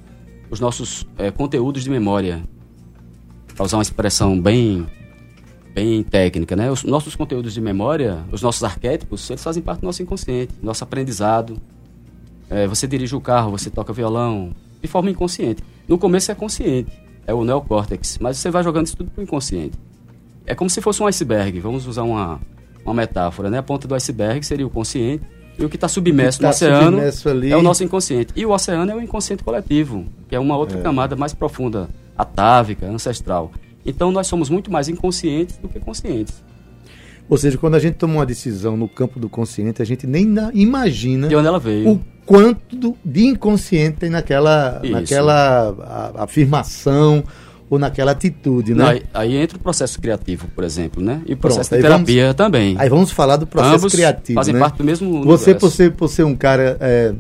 os 0.51 0.61
nossos 0.61 1.07
é, 1.19 1.31
conteúdos 1.31 1.83
de 1.83 1.91
memória, 1.91 2.43
para 3.55 3.65
usar 3.65 3.77
uma 3.77 3.83
expressão 3.83 4.41
bem, 4.41 4.87
bem 5.75 6.03
técnica, 6.03 6.55
né? 6.55 6.71
Os 6.71 6.85
nossos 6.85 7.17
conteúdos 7.17 7.53
de 7.53 7.61
memória, 7.61 8.25
os 8.31 8.41
nossos 8.41 8.63
arquétipos, 8.63 9.29
eles 9.31 9.43
fazem 9.43 9.63
parte 9.63 9.81
do 9.81 9.87
nosso 9.87 10.03
inconsciente, 10.03 10.55
nosso 10.63 10.85
aprendizado. 10.85 11.61
É, 12.49 12.67
você 12.67 12.87
dirige 12.87 13.17
o 13.17 13.21
carro, 13.21 13.51
você 13.51 13.69
toca 13.69 13.93
violão, 13.93 14.53
de 14.81 14.89
forma 14.89 15.11
inconsciente. 15.11 15.63
No 15.89 15.99
começo 15.99 16.31
é 16.31 16.35
consciente, 16.35 16.91
é 17.27 17.35
o 17.35 17.45
neocórtex, 17.45 18.19
mas 18.21 18.39
você 18.39 18.51
vai 18.51 18.63
jogando 18.63 18.87
isso 18.87 18.97
tudo 18.97 19.11
para 19.11 19.21
o 19.21 19.25
inconsciente. 19.25 19.77
É 20.47 20.55
como 20.55 20.71
se 20.71 20.81
fosse 20.81 21.03
um 21.03 21.07
iceberg, 21.07 21.59
vamos 21.59 21.87
usar 21.87 22.05
uma, 22.05 22.41
uma 22.85 22.95
metáfora, 22.95 23.51
né? 23.51 23.59
A 23.59 23.63
ponta 23.63 23.89
do 23.89 23.95
iceberg 23.95 24.45
seria 24.47 24.67
o 24.67 24.71
consciente 24.71 25.25
e 25.61 25.65
o 25.65 25.69
que 25.69 25.77
está 25.77 25.89
submerso 25.89 26.39
que 26.39 26.43
tá 26.43 26.49
no 26.49 26.55
oceano 26.55 27.01
ali... 27.27 27.53
é 27.53 27.57
o 27.57 27.63
nosso 27.63 27.85
inconsciente. 27.85 28.33
E 28.35 28.47
o 28.47 28.51
oceano 28.51 28.91
é 28.91 28.95
o 28.95 29.01
inconsciente 29.01 29.45
coletivo, 29.45 30.07
que 30.29 30.35
é 30.35 30.41
uma 30.41 30.57
outra 30.57 30.79
é. 30.79 30.83
camada 30.83 31.15
mais 31.15 31.35
profunda, 31.35 31.89
atávica, 32.17 32.87
ancestral. 32.87 33.53
Então 33.85 34.11
nós 34.11 34.27
somos 34.27 34.49
muito 34.49 34.71
mais 34.71 34.89
inconscientes 34.89 35.59
do 35.59 35.69
que 35.69 35.79
conscientes. 35.79 36.43
Ou 37.29 37.37
seja, 37.37 37.57
quando 37.59 37.77
a 37.77 37.79
gente 37.79 37.95
toma 37.95 38.15
uma 38.15 38.27
decisão 38.27 38.77
no 38.77 38.89
campo 38.89 39.21
do 39.21 39.29
consciente, 39.29 39.81
a 39.81 39.85
gente 39.85 40.07
nem 40.07 40.27
imagina 40.53 41.29
de 41.29 41.37
onde 41.37 41.47
ela 41.47 41.61
veio. 41.61 41.89
o 41.89 42.01
quanto 42.27 42.97
de 43.05 43.27
inconsciente 43.27 43.99
tem 43.99 44.11
naquela, 44.11 44.81
naquela 44.83 46.13
afirmação 46.17 47.23
ou 47.71 47.79
naquela 47.79 48.11
atitude, 48.11 48.75
né? 48.75 48.83
Não, 48.83 48.91
aí, 48.91 49.03
aí, 49.15 49.37
entra 49.37 49.57
o 49.57 49.61
processo 49.61 50.01
criativo, 50.01 50.49
por 50.57 50.65
exemplo, 50.65 51.01
né? 51.01 51.23
E 51.25 51.35
o 51.35 51.37
processo 51.37 51.71
Pronto, 51.71 51.81
de 51.81 51.89
terapia 51.89 52.23
vamos, 52.25 52.37
também. 52.37 52.75
Aí 52.77 52.89
vamos 52.89 53.13
falar 53.13 53.37
do 53.37 53.47
processo 53.47 53.77
Ambos 53.77 53.93
criativo, 53.93 54.35
fazem 54.35 54.55
né? 54.55 54.61
parte 54.61 54.79
do 54.79 54.85
mesmo 54.85 55.23
Você, 55.23 55.55
por 55.55 55.71
ser, 55.71 55.93
por 55.93 56.09
ser 56.09 56.25
um 56.25 56.35
cara 56.35 56.77
é, 56.81 57.15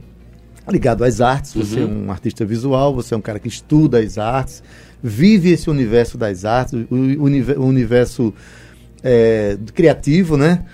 ligado 0.68 1.04
às 1.04 1.20
artes, 1.20 1.54
você 1.54 1.78
é 1.78 1.84
uhum. 1.84 2.02
é 2.02 2.06
um 2.06 2.10
artista 2.10 2.44
visual, 2.44 2.92
você 2.92 3.14
é 3.14 3.16
um 3.16 3.20
cara 3.20 3.38
que 3.38 3.46
estuda 3.46 4.00
as 4.00 4.18
artes, 4.18 4.60
vive 5.00 5.52
esse 5.52 5.70
universo 5.70 6.18
das 6.18 6.44
artes, 6.44 6.74
o, 6.90 6.94
o 6.94 7.64
universo 7.64 8.34
é, 9.04 9.56
criativo, 9.72 10.36
né? 10.36 10.64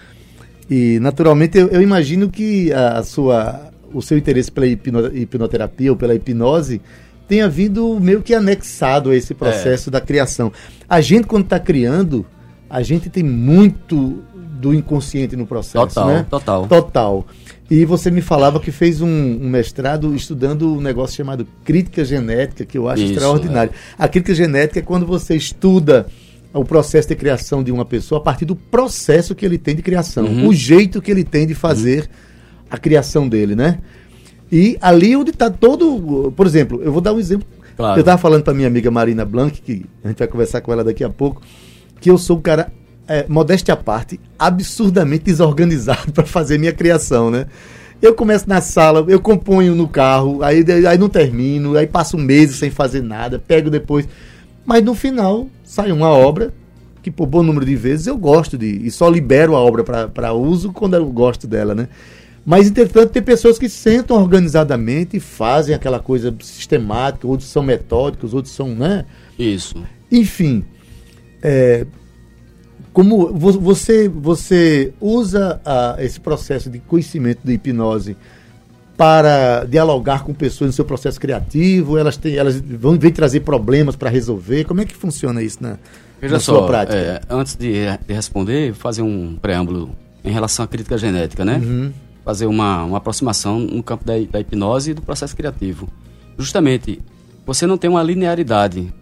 E, 0.71 0.99
naturalmente, 1.00 1.59
eu, 1.59 1.68
eu 1.68 1.83
imagino 1.83 2.30
que 2.30 2.73
a, 2.73 2.99
a 2.99 3.02
sua 3.04 3.71
o 3.92 4.02
seu 4.02 4.18
interesse 4.18 4.50
pela 4.50 4.66
hipno, 4.66 5.06
hipnoterapia 5.16 5.90
ou 5.90 5.97
pela 5.97 6.14
hipnose 6.14 6.80
tenha 7.28 7.49
vindo 7.49 7.99
meio 8.00 8.23
que 8.23 8.35
anexado 8.35 9.11
a 9.11 9.16
esse 9.16 9.35
processo 9.35 9.90
é. 9.90 9.92
da 9.92 10.00
criação. 10.00 10.52
A 10.88 11.00
gente, 11.00 11.26
quando 11.26 11.45
está 11.45 11.59
criando, 11.59 12.25
a 12.68 12.83
gente 12.83 13.09
tem 13.09 13.23
muito 13.23 14.23
do 14.33 14.75
inconsciente 14.75 15.37
no 15.37 15.47
processo, 15.47 15.87
total, 15.87 16.09
né? 16.09 16.26
Total, 16.28 16.66
total. 16.66 17.26
E 17.71 17.85
você 17.85 18.11
me 18.11 18.21
falava 18.21 18.61
que 18.61 18.71
fez 18.71 19.00
um, 19.00 19.09
um 19.09 19.49
mestrado 19.49 20.14
estudando 20.14 20.73
um 20.75 20.80
negócio 20.80 21.16
chamado 21.16 21.47
crítica 21.64 22.04
genética, 22.04 22.64
que 22.64 22.78
eu 22.78 22.88
acho 22.88 23.02
Isso, 23.02 23.12
extraordinário. 23.14 23.73
É. 23.73 24.04
A 24.04 24.09
crítica 24.09 24.35
genética 24.35 24.78
é 24.78 24.83
quando 24.83 25.04
você 25.04 25.37
estuda 25.37 26.06
o 26.54 26.64
processo 26.64 27.09
de 27.09 27.16
criação 27.16 27.62
de 27.62 27.71
uma 27.71 27.85
pessoa 27.85 28.21
a 28.21 28.25
partir 28.25 28.45
do 28.45 28.56
processo 28.56 29.35
que 29.35 29.45
ele 29.45 29.59
tem 29.59 29.75
de 29.75 29.83
criação, 29.83 30.25
uhum. 30.25 30.49
o 30.49 30.54
jeito 30.54 31.02
que 31.02 31.11
ele 31.11 31.25
tem 31.25 31.47
de 31.47 31.54
fazer 31.54 32.02
uhum. 32.02 32.66
a 32.71 32.78
criação 32.78 33.28
dele, 33.28 33.54
né? 33.54 33.78
E 34.50 34.76
ali 34.81 35.17
onde 35.17 35.31
está 35.31 35.50
todo. 35.50 36.33
Por 36.37 36.47
exemplo, 36.47 36.81
eu 36.83 36.93
vou 36.93 37.00
dar 37.00 37.12
um 37.12 37.19
exemplo. 37.19 37.47
Claro. 37.76 37.99
Eu 37.99 38.00
estava 38.00 38.19
falando 38.19 38.43
para 38.43 38.55
minha 38.55 38.69
amiga 38.69 38.91
Marina 38.91 39.25
Blanc, 39.25 39.61
que 39.61 39.85
a 40.03 40.09
gente 40.09 40.19
vai 40.19 40.29
conversar 40.29 40.61
com 40.61 40.73
ela 40.73 40.83
daqui 40.83 41.05
a 41.05 41.11
pouco, 41.11 41.43
que 42.00 42.11
eu 42.11 42.17
sou 42.17 42.38
um 42.38 42.41
cara, 42.41 42.73
é, 43.07 43.26
modéstia 43.29 43.75
à 43.75 43.76
parte, 43.76 44.19
absurdamente 44.38 45.25
desorganizado 45.25 46.11
para 46.15 46.25
fazer 46.25 46.59
minha 46.59 46.73
criação, 46.73 47.31
né? 47.31 47.47
Eu 48.00 48.15
começo 48.15 48.49
na 48.49 48.61
sala, 48.61 49.05
eu 49.09 49.21
componho 49.21 49.75
no 49.75 49.88
carro, 49.88 50.43
aí, 50.43 50.65
aí 50.87 50.99
não 50.99 51.09
termino, 51.09 51.76
aí 51.76 51.87
passo 51.87 52.19
meses 52.19 52.57
sem 52.57 52.71
fazer 52.71 53.03
nada, 53.03 53.38
pego 53.38 53.71
depois. 53.71 54.07
Mas 54.65 54.83
no 54.83 54.95
final 54.95 55.47
sai 55.65 55.93
uma 55.93 56.11
obra 56.11 56.53
que, 57.03 57.11
por 57.11 57.26
bom 57.26 57.43
número 57.43 57.65
de 57.65 57.76
vezes, 57.76 58.07
eu 58.07 58.17
gosto 58.17 58.59
de. 58.59 58.67
E 58.67 58.91
só 58.91 59.09
libero 59.09 59.55
a 59.55 59.61
obra 59.61 59.85
para 60.09 60.33
uso 60.33 60.73
quando 60.73 60.95
eu 60.95 61.07
gosto 61.07 61.47
dela, 61.47 61.75
né? 61.75 61.88
Mas, 62.47 62.69
entretanto, 62.69 63.11
tem 63.11 63.21
pessoas 63.21 63.59
que 63.59 63.69
sentam 63.69 64.17
organizadamente 64.17 65.17
e 65.17 65.21
fazem 65.21 65.75
aquela 65.75 65.99
coisa 65.99 66.33
sistemática, 66.41 67.26
outros 67.26 67.49
são 67.49 67.61
metódicos, 67.61 68.33
outros 68.33 68.55
são, 68.55 68.69
né? 68.69 69.05
Isso. 69.37 69.75
Enfim, 70.12 70.65
é, 71.43 71.85
como 72.93 73.33
você, 73.35 74.09
você 74.09 74.93
usa 75.00 75.61
esse 75.99 76.21
processo 76.21 76.71
de 76.71 76.79
conhecimento 76.79 77.41
da 77.45 77.53
hipnose 77.53 78.17
para 78.97 79.65
dialogar 79.65 80.23
com 80.23 80.33
pessoas 80.33 80.69
no 80.69 80.73
seu 80.73 80.85
processo 80.85 81.19
criativo? 81.19 81.99
Elas, 81.99 82.17
têm, 82.17 82.37
elas 82.37 82.61
vão 82.61 82.97
vir 82.97 83.11
trazer 83.11 83.41
problemas 83.41 83.97
para 83.97 84.09
resolver? 84.09 84.62
Como 84.62 84.81
é 84.81 84.85
que 84.85 84.95
funciona 84.95 85.43
isso 85.43 85.59
na, 85.61 85.79
Veja 86.21 86.35
na 86.35 86.41
só, 86.41 86.59
sua 86.59 86.67
prática? 86.69 86.97
É, 86.97 87.21
antes 87.29 87.57
de, 87.57 87.73
de 88.07 88.15
responder, 88.15 88.73
fazer 88.73 89.03
um 89.03 89.35
preâmbulo 89.35 89.91
em 90.25 90.31
relação 90.31 90.65
à 90.65 90.69
crítica 90.69 90.97
genética, 90.97 91.45
né? 91.45 91.57
Uhum 91.57 92.06
fazer 92.26 92.47
uma, 92.47 92.83
uma 92.83 92.99
aproximação 92.99 93.61
no 93.61 93.85
campo 93.85 94.04
da, 94.04 94.14
da 94.18 94.40
hipnose 94.40 94.90
e 94.90 94.95
do 94.95 95.00
processo 95.00 95.37
criativo. 95.37 95.88
Justamente, 96.37 97.00
você 97.47 97.68
não 97.68 97.78
tem 97.78 97.88
uma 97.88 98.02
linearidade 98.02 98.92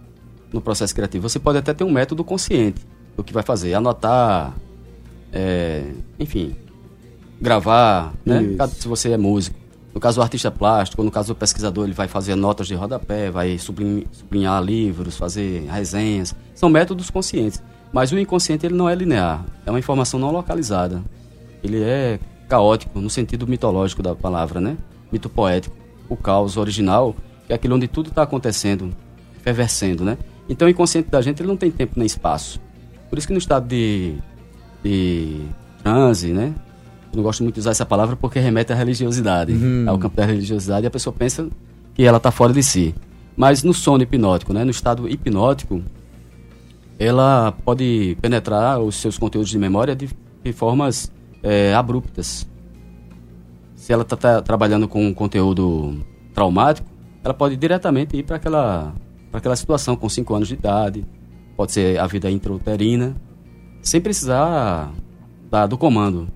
no 0.53 0.61
processo 0.61 0.95
criativo. 0.95 1.27
Você 1.27 1.39
pode 1.39 1.57
até 1.57 1.73
ter 1.73 1.85
um 1.85 1.91
método 1.91 2.23
consciente 2.23 2.87
do 3.17 3.25
que 3.25 3.33
vai 3.33 3.43
fazer, 3.43 3.73
anotar, 3.73 4.55
é, 5.33 5.85
enfim, 6.21 6.55
gravar, 7.41 8.13
né? 8.27 8.43
Se 8.79 8.87
você 8.87 9.13
é 9.13 9.17
músico. 9.17 9.57
No 9.95 10.01
caso 10.01 10.19
do 10.19 10.23
artista 10.23 10.51
plástico, 10.51 11.03
no 11.03 11.11
caso 11.11 11.29
do 11.29 11.35
pesquisador, 11.35 11.85
ele 11.85 11.95
vai 11.95 12.09
fazer 12.09 12.35
notas 12.35 12.67
de 12.67 12.75
rodapé, 12.75 13.31
vai 13.31 13.57
sublinhar 13.57 14.63
livros, 14.63 15.17
fazer 15.17 15.67
resenhas. 15.71 16.35
São 16.55 16.69
métodos 16.69 17.09
conscientes. 17.09 17.63
Mas 17.91 18.13
o 18.13 18.19
inconsciente 18.19 18.67
ele 18.67 18.75
não 18.75 18.87
é 18.87 18.95
linear, 18.95 19.47
é 19.65 19.71
uma 19.71 19.79
informação 19.79 20.21
não 20.21 20.31
localizada. 20.31 21.03
Ele 21.63 21.81
é 21.83 22.19
caótico 22.49 23.01
no 23.01 23.11
sentido 23.11 23.47
mitológico 23.47 24.03
da 24.03 24.15
palavra, 24.15 24.61
né? 24.61 24.77
Mito 25.11 25.29
poético. 25.29 25.77
O 26.09 26.17
caos 26.17 26.57
original, 26.57 27.15
que 27.47 27.53
é 27.53 27.57
aquilo 27.57 27.77
onde 27.77 27.89
tudo 27.89 28.11
está 28.11 28.23
acontecendo, 28.23 28.91
fervescendo, 29.43 30.05
né? 30.05 30.19
Então 30.49 30.67
o 30.69 30.71
inconsciente 30.71 31.11
da 31.11 31.21
gente 31.23 31.41
ele 31.41 31.49
não 31.49 31.57
tem 31.57 31.71
tempo 31.71 31.95
nem 31.97 32.07
espaço. 32.07 32.61
Por 33.09 33.19
isso 33.19 33.27
que 33.27 33.33
no 33.33 33.39
estado 33.39 33.67
de, 33.67 34.17
de 34.83 35.41
transe, 35.83 36.33
né? 36.33 36.55
Eu 37.13 37.17
não 37.17 37.23
gosto 37.23 37.43
muito 37.43 37.55
de 37.55 37.61
usar 37.61 37.71
essa 37.71 37.87
palavra 37.87 38.17
porque 38.17 38.39
remete 38.39 38.73
à 38.73 38.77
religiosidade, 38.77 39.53
uhum. 39.53 39.85
ao 39.89 39.99
campo 39.99 40.17
da 40.17 40.25
religiosidade, 40.25 40.85
e 40.85 40.89
a 40.89 40.91
pessoa 40.91 41.15
pensa 41.17 41.49
que 41.95 42.03
ela 42.03 42.17
está 42.17 42.31
fora 42.31 42.53
de 42.53 42.63
si. 42.63 42.95
Mas 43.37 43.63
no 43.63 43.73
sono 43.73 44.03
hipnótico, 44.03 44.53
né? 44.53 44.65
No 44.65 44.71
estado 44.71 45.09
hipnótico, 45.09 45.83
ela 46.99 47.53
pode 47.65 48.17
penetrar 48.21 48.81
os 48.81 48.97
seus 48.97 49.19
conteúdos 49.19 49.51
de 49.51 49.59
memória 49.59 49.95
de, 49.95 50.09
de 50.43 50.53
formas 50.53 51.11
é, 51.45 51.75
abruptas. 51.75 52.49
Se 53.77 53.93
ela 53.93 54.03
está 54.03 54.41
trabalhando 54.41 54.89
com 54.89 55.07
um 55.07 55.13
conteúdo 55.13 56.03
traumático, 56.33 56.89
ela 57.23 57.35
pode 57.35 57.55
diretamente 57.57 58.17
ir 58.17 58.23
para 58.23 58.37
aquela, 58.37 58.95
aquela 59.31 59.55
situação 59.55 59.95
com 59.95 60.09
5 60.09 60.35
anos 60.35 60.49
de 60.49 60.55
idade, 60.55 61.07
pode 61.55 61.73
ser 61.73 62.01
a 62.01 62.07
vida 62.07 62.31
intrauterina, 62.31 63.15
sem 63.83 64.01
precisar 64.01 64.91
da, 65.51 65.67
do 65.67 65.77
comando, 65.77 66.27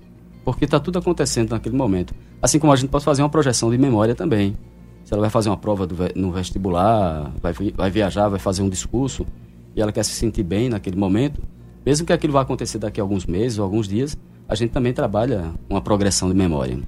porque 0.44 0.66
está 0.66 0.78
tudo 0.78 0.98
acontecendo 0.98 1.50
naquele 1.50 1.76
momento. 1.76 2.14
Assim 2.40 2.58
como 2.58 2.72
a 2.72 2.76
gente 2.76 2.90
pode 2.90 3.04
fazer 3.04 3.22
uma 3.22 3.30
projeção 3.30 3.70
de 3.70 3.78
memória 3.78 4.14
também. 4.14 4.56
Se 5.04 5.14
ela 5.14 5.22
vai 5.22 5.30
fazer 5.30 5.48
uma 5.48 5.56
prova 5.56 5.86
do, 5.86 5.96
no 6.14 6.30
vestibular, 6.30 7.32
vai, 7.40 7.54
vai 7.74 7.90
viajar, 7.90 8.28
vai 8.28 8.38
fazer 8.38 8.62
um 8.62 8.68
discurso, 8.68 9.26
e 9.74 9.80
ela 9.80 9.90
quer 9.90 10.04
se 10.04 10.12
sentir 10.12 10.42
bem 10.42 10.68
naquele 10.68 10.96
momento, 10.96 11.40
mesmo 11.84 12.06
que 12.06 12.12
aquilo 12.12 12.34
vá 12.34 12.42
acontecer 12.42 12.78
daqui 12.78 13.00
a 13.00 13.02
alguns 13.02 13.24
meses 13.24 13.58
ou 13.58 13.64
alguns 13.64 13.88
dias, 13.88 14.18
a 14.48 14.54
gente 14.54 14.70
também 14.70 14.92
trabalha 14.92 15.52
uma 15.68 15.80
progressão 15.80 16.28
de 16.28 16.34
memória. 16.34 16.78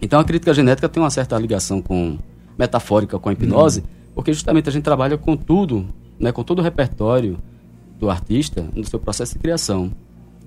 Então 0.00 0.18
a 0.18 0.24
crítica 0.24 0.54
genética 0.54 0.88
tem 0.88 1.02
uma 1.02 1.10
certa 1.10 1.38
ligação 1.38 1.82
com 1.82 2.18
metafórica 2.56 3.18
com 3.18 3.28
a 3.28 3.32
hipnose, 3.32 3.80
uhum. 3.80 3.86
porque 4.14 4.32
justamente 4.32 4.68
a 4.68 4.72
gente 4.72 4.82
trabalha 4.82 5.18
com 5.18 5.36
tudo, 5.36 5.86
né, 6.18 6.32
com 6.32 6.42
todo 6.42 6.60
o 6.60 6.62
repertório 6.62 7.38
do 7.98 8.08
artista 8.08 8.64
no 8.74 8.84
seu 8.84 8.98
processo 8.98 9.34
de 9.34 9.38
criação. 9.38 9.92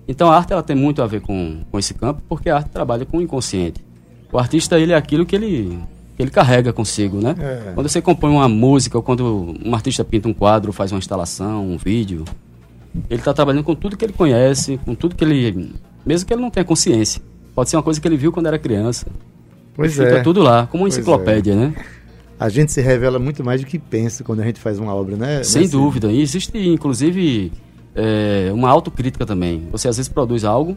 Então 0.07 0.31
a 0.31 0.35
arte 0.35 0.51
ela 0.51 0.63
tem 0.63 0.75
muito 0.75 1.01
a 1.01 1.07
ver 1.07 1.21
com, 1.21 1.61
com 1.69 1.77
esse 1.77 1.93
campo, 1.93 2.21
porque 2.27 2.49
a 2.49 2.57
arte 2.57 2.69
trabalha 2.69 3.05
com 3.05 3.17
o 3.17 3.21
inconsciente. 3.21 3.85
O 4.31 4.39
artista 4.39 4.79
ele 4.79 4.93
é 4.93 4.95
aquilo 4.95 5.25
que 5.25 5.35
ele 5.35 5.79
que 6.15 6.21
ele 6.21 6.31
carrega 6.31 6.73
consigo, 6.73 7.17
né? 7.21 7.35
É. 7.39 7.71
Quando 7.73 7.87
você 7.87 8.01
compõe 8.01 8.31
uma 8.31 8.49
música, 8.49 8.97
ou 8.97 9.03
quando 9.03 9.55
um 9.63 9.73
artista 9.73 10.03
pinta 10.03 10.27
um 10.27 10.33
quadro, 10.33 10.73
faz 10.73 10.91
uma 10.91 10.99
instalação, 10.99 11.65
um 11.65 11.77
vídeo, 11.77 12.25
ele 13.09 13.21
está 13.21 13.33
trabalhando 13.33 13.63
com 13.63 13.73
tudo 13.73 13.95
que 13.95 14.03
ele 14.03 14.13
conhece, 14.13 14.77
com 14.83 14.93
tudo 14.93 15.15
que 15.15 15.23
ele 15.23 15.71
mesmo 16.05 16.27
que 16.27 16.33
ele 16.33 16.41
não 16.41 16.49
tenha 16.49 16.63
consciência. 16.63 17.21
Pode 17.53 17.69
ser 17.69 17.77
uma 17.77 17.83
coisa 17.83 17.99
que 17.99 18.07
ele 18.07 18.17
viu 18.17 18.31
quando 18.31 18.47
era 18.47 18.57
criança. 18.57 19.07
Pois 19.73 19.93
Fica 19.93 20.17
é. 20.17 20.21
tudo 20.21 20.41
lá, 20.41 20.67
como 20.67 20.83
uma 20.83 20.89
pois 20.89 20.97
enciclopédia, 20.97 21.53
é. 21.53 21.55
né? 21.55 21.75
A 22.39 22.49
gente 22.49 22.71
se 22.71 22.81
revela 22.81 23.19
muito 23.19 23.43
mais 23.43 23.61
do 23.61 23.67
que 23.67 23.77
pensa 23.77 24.23
quando 24.23 24.41
a 24.41 24.43
gente 24.43 24.59
faz 24.59 24.79
uma 24.79 24.93
obra, 24.93 25.15
né? 25.15 25.43
Sem 25.43 25.61
Nesse... 25.61 25.71
dúvida. 25.73 26.11
E 26.11 26.21
existe, 26.21 26.57
inclusive, 26.57 27.51
é, 27.95 28.49
uma 28.53 28.69
autocrítica 28.69 29.25
também. 29.25 29.67
Você 29.71 29.87
às 29.87 29.97
vezes 29.97 30.09
produz 30.09 30.43
algo 30.43 30.75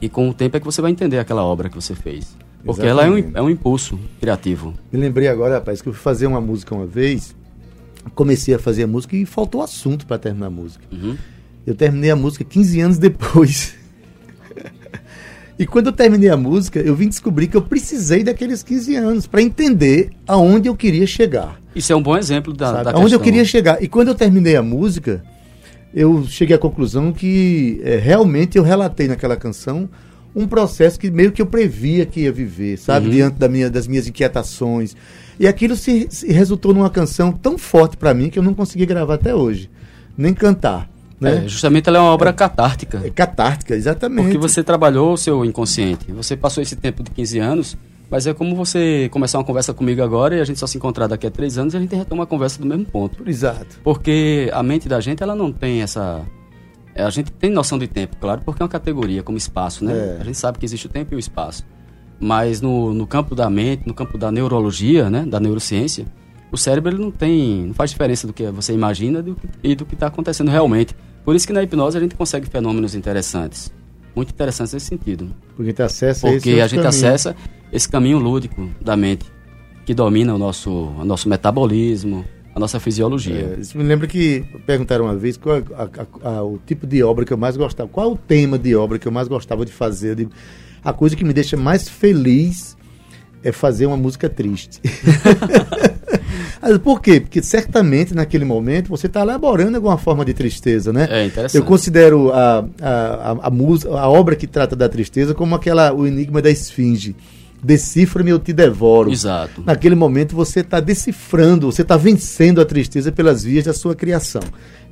e 0.00 0.08
com 0.08 0.28
o 0.28 0.34
tempo 0.34 0.56
é 0.56 0.60
que 0.60 0.64
você 0.64 0.80
vai 0.80 0.90
entender 0.90 1.18
aquela 1.18 1.44
obra 1.44 1.68
que 1.68 1.74
você 1.74 1.94
fez. 1.94 2.36
Porque 2.64 2.82
Exatamente. 2.82 2.90
ela 2.90 3.36
é 3.36 3.42
um, 3.44 3.46
é 3.46 3.48
um 3.48 3.50
impulso 3.50 3.98
criativo. 4.20 4.74
Me 4.92 4.98
lembrei 4.98 5.28
agora, 5.28 5.54
rapaz, 5.54 5.80
que 5.80 5.88
eu 5.88 5.92
fui 5.92 6.02
fazer 6.02 6.26
uma 6.26 6.40
música 6.40 6.74
uma 6.74 6.86
vez, 6.86 7.34
comecei 8.14 8.54
a 8.54 8.58
fazer 8.58 8.84
a 8.84 8.86
música 8.86 9.16
e 9.16 9.24
faltou 9.24 9.62
assunto 9.62 10.06
para 10.06 10.18
terminar 10.18 10.46
a 10.46 10.50
música. 10.50 10.84
Uhum. 10.90 11.16
Eu 11.66 11.74
terminei 11.74 12.10
a 12.10 12.16
música 12.16 12.44
15 12.44 12.80
anos 12.80 12.98
depois. 12.98 13.74
E 15.60 15.66
quando 15.66 15.88
eu 15.88 15.92
terminei 15.92 16.30
a 16.30 16.38
música, 16.38 16.80
eu 16.80 16.96
vim 16.96 17.06
descobrir 17.06 17.46
que 17.46 17.54
eu 17.54 17.60
precisei 17.60 18.24
daqueles 18.24 18.62
15 18.62 18.96
anos 18.96 19.26
para 19.26 19.42
entender 19.42 20.08
aonde 20.26 20.70
eu 20.70 20.74
queria 20.74 21.06
chegar. 21.06 21.60
Isso 21.76 21.92
é 21.92 21.96
um 21.96 22.02
bom 22.02 22.16
exemplo 22.16 22.54
da, 22.54 22.82
da 22.82 22.92
Aonde 22.92 23.14
eu 23.14 23.20
queria 23.20 23.44
chegar. 23.44 23.82
E 23.82 23.86
quando 23.86 24.08
eu 24.08 24.14
terminei 24.14 24.56
a 24.56 24.62
música, 24.62 25.22
eu 25.94 26.24
cheguei 26.26 26.56
à 26.56 26.58
conclusão 26.58 27.12
que 27.12 27.78
é, 27.84 27.98
realmente 27.98 28.56
eu 28.56 28.64
relatei 28.64 29.06
naquela 29.06 29.36
canção 29.36 29.86
um 30.34 30.46
processo 30.48 30.98
que 30.98 31.10
meio 31.10 31.30
que 31.30 31.42
eu 31.42 31.46
previa 31.46 32.06
que 32.06 32.20
ia 32.20 32.32
viver, 32.32 32.78
sabe? 32.78 33.08
Uhum. 33.08 33.12
Diante 33.12 33.36
da 33.36 33.46
minha, 33.46 33.68
das 33.68 33.86
minhas 33.86 34.08
inquietações. 34.08 34.96
E 35.38 35.46
aquilo 35.46 35.76
se, 35.76 36.06
se 36.08 36.32
resultou 36.32 36.72
numa 36.72 36.88
canção 36.88 37.32
tão 37.32 37.58
forte 37.58 37.98
para 37.98 38.14
mim 38.14 38.30
que 38.30 38.38
eu 38.38 38.42
não 38.42 38.54
consegui 38.54 38.86
gravar 38.86 39.16
até 39.16 39.34
hoje, 39.34 39.68
nem 40.16 40.32
cantar. 40.32 40.88
Né? 41.20 41.44
É, 41.44 41.48
justamente 41.48 41.86
ela 41.88 41.98
é 41.98 42.00
uma 42.00 42.10
obra 42.10 42.30
é, 42.30 42.32
catártica. 42.32 43.02
É 43.04 43.10
catártica, 43.10 43.74
exatamente. 43.74 44.24
Porque 44.24 44.38
você 44.38 44.64
trabalhou 44.64 45.12
o 45.12 45.16
seu 45.18 45.44
inconsciente. 45.44 46.10
Você 46.12 46.36
passou 46.36 46.62
esse 46.62 46.74
tempo 46.76 47.02
de 47.02 47.10
15 47.10 47.38
anos, 47.38 47.76
mas 48.10 48.26
é 48.26 48.32
como 48.32 48.56
você 48.56 49.08
começar 49.12 49.38
uma 49.38 49.44
conversa 49.44 49.74
comigo 49.74 50.02
agora 50.02 50.34
e 50.34 50.40
a 50.40 50.44
gente 50.44 50.58
só 50.58 50.66
se 50.66 50.78
encontrar 50.78 51.06
daqui 51.06 51.26
a 51.26 51.30
três 51.30 51.58
anos 51.58 51.74
e 51.74 51.76
a 51.76 51.80
gente 51.80 51.94
retoma 51.94 52.24
a 52.24 52.26
conversa 52.26 52.58
do 52.58 52.66
mesmo 52.66 52.86
ponto. 52.86 53.22
Exato. 53.28 53.78
Porque 53.84 54.50
a 54.52 54.62
mente 54.62 54.88
da 54.88 54.98
gente, 55.00 55.22
ela 55.22 55.34
não 55.34 55.52
tem 55.52 55.82
essa... 55.82 56.22
É, 56.94 57.04
a 57.04 57.10
gente 57.10 57.30
tem 57.30 57.50
noção 57.50 57.78
de 57.78 57.86
tempo, 57.86 58.16
claro, 58.16 58.40
porque 58.44 58.62
é 58.62 58.64
uma 58.64 58.68
categoria 58.68 59.22
como 59.22 59.36
espaço, 59.36 59.84
né? 59.84 59.92
É. 59.92 60.20
A 60.22 60.24
gente 60.24 60.38
sabe 60.38 60.58
que 60.58 60.64
existe 60.64 60.86
o 60.86 60.88
tempo 60.88 61.14
e 61.14 61.16
o 61.16 61.20
espaço. 61.20 61.64
Mas 62.18 62.60
no, 62.60 62.92
no 62.92 63.06
campo 63.06 63.34
da 63.34 63.48
mente, 63.48 63.86
no 63.86 63.94
campo 63.94 64.18
da 64.18 64.32
neurologia, 64.32 65.08
né? 65.08 65.24
Da 65.24 65.38
neurociência, 65.38 66.06
o 66.50 66.56
cérebro 66.56 66.90
ele 66.90 67.00
não 67.00 67.10
tem... 67.10 67.66
Não 67.66 67.74
faz 67.74 67.90
diferença 67.90 68.26
do 68.26 68.32
que 68.32 68.50
você 68.50 68.72
imagina 68.72 69.24
e 69.62 69.74
do 69.76 69.84
que 69.84 69.94
está 69.94 70.08
acontecendo 70.08 70.50
realmente. 70.50 70.96
Por 71.24 71.34
isso 71.34 71.46
que 71.46 71.52
na 71.52 71.62
hipnose 71.62 71.96
a 71.96 72.00
gente 72.00 72.14
consegue 72.14 72.46
fenômenos 72.48 72.94
interessantes. 72.94 73.70
Muito 74.14 74.30
interessantes 74.30 74.72
nesse 74.72 74.86
sentido. 74.86 75.30
Porque 75.54 75.62
a 75.62 75.66
gente 75.66 75.82
acessa 75.82 76.28
Porque 76.28 76.50
a 76.50 76.66
gente 76.66 76.82
caminho. 76.82 76.88
acessa 76.88 77.36
esse 77.72 77.88
caminho 77.88 78.18
lúdico 78.18 78.68
da 78.80 78.96
mente 78.96 79.26
que 79.84 79.94
domina 79.94 80.34
o 80.34 80.38
nosso, 80.38 80.70
o 80.70 81.04
nosso 81.04 81.28
metabolismo, 81.28 82.24
a 82.54 82.60
nossa 82.60 82.78
fisiologia. 82.80 83.58
É, 83.58 83.78
me 83.78 83.84
lembra 83.84 84.06
que 84.06 84.44
perguntaram 84.66 85.04
uma 85.04 85.16
vez 85.16 85.36
qual 85.36 85.56
a, 85.56 86.28
a, 86.28 86.30
a, 86.38 86.42
o 86.42 86.58
tipo 86.64 86.86
de 86.86 87.02
obra 87.02 87.24
que 87.24 87.32
eu 87.32 87.36
mais 87.36 87.56
gostava, 87.56 87.88
qual 87.88 88.12
o 88.12 88.16
tema 88.16 88.58
de 88.58 88.74
obra 88.74 88.98
que 88.98 89.06
eu 89.06 89.12
mais 89.12 89.28
gostava 89.28 89.64
de 89.64 89.72
fazer. 89.72 90.16
Digo, 90.16 90.30
a 90.84 90.92
coisa 90.92 91.16
que 91.16 91.24
me 91.24 91.32
deixa 91.32 91.56
mais 91.56 91.88
feliz 91.88 92.76
é 93.42 93.52
fazer 93.52 93.86
uma 93.86 93.96
música 93.96 94.28
triste. 94.28 94.80
Por 96.82 97.00
quê? 97.00 97.20
Porque 97.20 97.42
certamente 97.42 98.14
naquele 98.14 98.44
momento 98.44 98.88
você 98.88 99.06
está 99.06 99.22
elaborando 99.22 99.76
alguma 99.76 99.96
forma 99.96 100.24
de 100.24 100.34
tristeza, 100.34 100.92
né? 100.92 101.08
É 101.10 101.24
interessante. 101.24 101.56
Eu 101.56 101.64
considero 101.64 102.30
a, 102.32 102.64
a, 102.80 102.90
a, 102.90 103.30
a, 103.46 103.50
música, 103.50 103.90
a 103.92 104.08
obra 104.08 104.36
que 104.36 104.46
trata 104.46 104.76
da 104.76 104.88
tristeza 104.88 105.34
como 105.34 105.54
aquela, 105.54 105.92
o 105.92 106.06
enigma 106.06 106.42
da 106.42 106.50
esfinge 106.50 107.16
decifra-me, 107.62 108.30
eu 108.30 108.38
te 108.38 108.52
devoro. 108.52 109.10
Exato. 109.10 109.62
Naquele 109.64 109.94
momento 109.94 110.34
você 110.34 110.60
está 110.60 110.80
decifrando, 110.80 111.70
você 111.70 111.82
está 111.82 111.96
vencendo 111.96 112.60
a 112.60 112.64
tristeza 112.64 113.12
pelas 113.12 113.44
vias 113.44 113.64
da 113.64 113.74
sua 113.74 113.94
criação. 113.94 114.42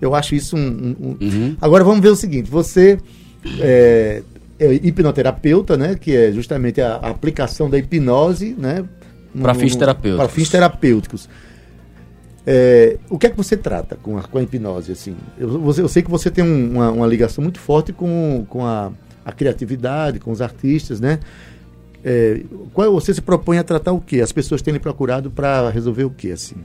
Eu 0.00 0.14
acho 0.14 0.34
isso 0.34 0.56
um. 0.56 0.60
um, 0.60 0.96
um... 1.00 1.16
Uhum. 1.20 1.56
Agora 1.60 1.82
vamos 1.82 2.00
ver 2.00 2.10
o 2.10 2.16
seguinte: 2.16 2.50
você 2.50 2.98
é, 3.58 4.22
é, 4.58 4.74
hipnoterapeuta, 4.74 5.76
né? 5.76 5.96
Que 5.98 6.14
é 6.14 6.32
justamente 6.32 6.80
a, 6.80 6.96
a 6.96 7.10
aplicação 7.10 7.68
da 7.68 7.78
hipnose, 7.78 8.54
né? 8.56 8.84
Para 9.40 9.54
fins 9.54 9.76
terapêuticos. 9.76 10.26
Para 10.26 10.28
fins 10.28 10.48
terapêuticos. 10.48 11.28
É, 12.50 12.96
o 13.10 13.18
que 13.18 13.26
é 13.26 13.30
que 13.30 13.36
você 13.36 13.58
trata 13.58 13.94
com 13.94 14.16
a, 14.16 14.22
com 14.22 14.38
a 14.38 14.42
hipnose? 14.42 14.90
Assim? 14.90 15.14
Eu, 15.36 15.60
você, 15.60 15.82
eu 15.82 15.88
sei 15.88 16.02
que 16.02 16.10
você 16.10 16.30
tem 16.30 16.42
um, 16.42 16.72
uma, 16.72 16.90
uma, 16.90 17.06
ligação 17.06 17.44
muito 17.44 17.60
forte 17.60 17.92
com, 17.92 18.46
com 18.48 18.64
a, 18.64 18.90
a 19.22 19.32
criatividade, 19.32 20.18
com 20.18 20.30
os 20.30 20.40
artistas, 20.40 20.98
né? 20.98 21.20
É, 22.02 22.40
qual 22.72 22.90
você 22.90 23.12
se 23.12 23.20
propõe 23.20 23.58
a 23.58 23.62
tratar 23.62 23.92
o 23.92 24.00
que? 24.00 24.22
As 24.22 24.32
pessoas 24.32 24.62
têm 24.62 24.72
lhe 24.72 24.80
procurado 24.80 25.30
para 25.30 25.68
resolver 25.68 26.04
o 26.04 26.10
que 26.10 26.32
assim? 26.32 26.56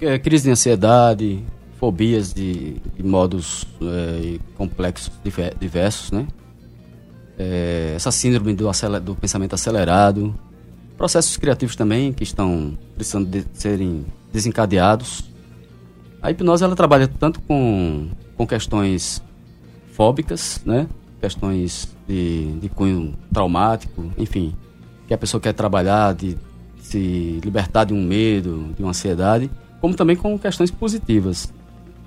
É, 0.00 0.18
crise 0.18 0.42
de 0.42 0.50
ansiedade, 0.50 1.44
fobias 1.78 2.34
de, 2.34 2.80
de 2.96 3.02
modos 3.04 3.68
é, 3.82 4.38
complexos 4.56 5.12
diversos, 5.60 6.10
né? 6.10 6.26
É, 7.38 7.92
essa 7.94 8.10
síndrome 8.10 8.52
do, 8.52 8.66
do, 9.00 9.14
pensamento 9.14 9.54
acelerado, 9.54 10.34
processos 10.96 11.36
criativos 11.36 11.76
também 11.76 12.12
que 12.12 12.24
estão 12.24 12.76
precisando 12.96 13.28
de 13.28 13.44
serem 13.52 14.04
desencadeados. 14.34 15.24
A 16.20 16.30
hipnose 16.30 16.64
ela 16.64 16.74
trabalha 16.74 17.06
tanto 17.06 17.40
com, 17.42 18.08
com 18.36 18.46
questões 18.46 19.22
fóbicas, 19.92 20.60
né? 20.66 20.88
questões 21.20 21.88
de, 22.06 22.52
de 22.60 22.68
cunho 22.68 23.14
traumático, 23.32 24.12
enfim, 24.18 24.54
que 25.06 25.14
a 25.14 25.18
pessoa 25.18 25.40
quer 25.40 25.54
trabalhar, 25.54 26.14
de 26.14 26.36
se 26.82 27.40
libertar 27.42 27.84
de 27.84 27.94
um 27.94 28.02
medo, 28.04 28.74
de 28.76 28.82
uma 28.82 28.90
ansiedade, 28.90 29.50
como 29.80 29.94
também 29.94 30.16
com 30.16 30.38
questões 30.38 30.70
positivas, 30.70 31.52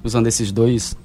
usando 0.04 0.28
esses 0.28 0.52
dois 0.52 0.96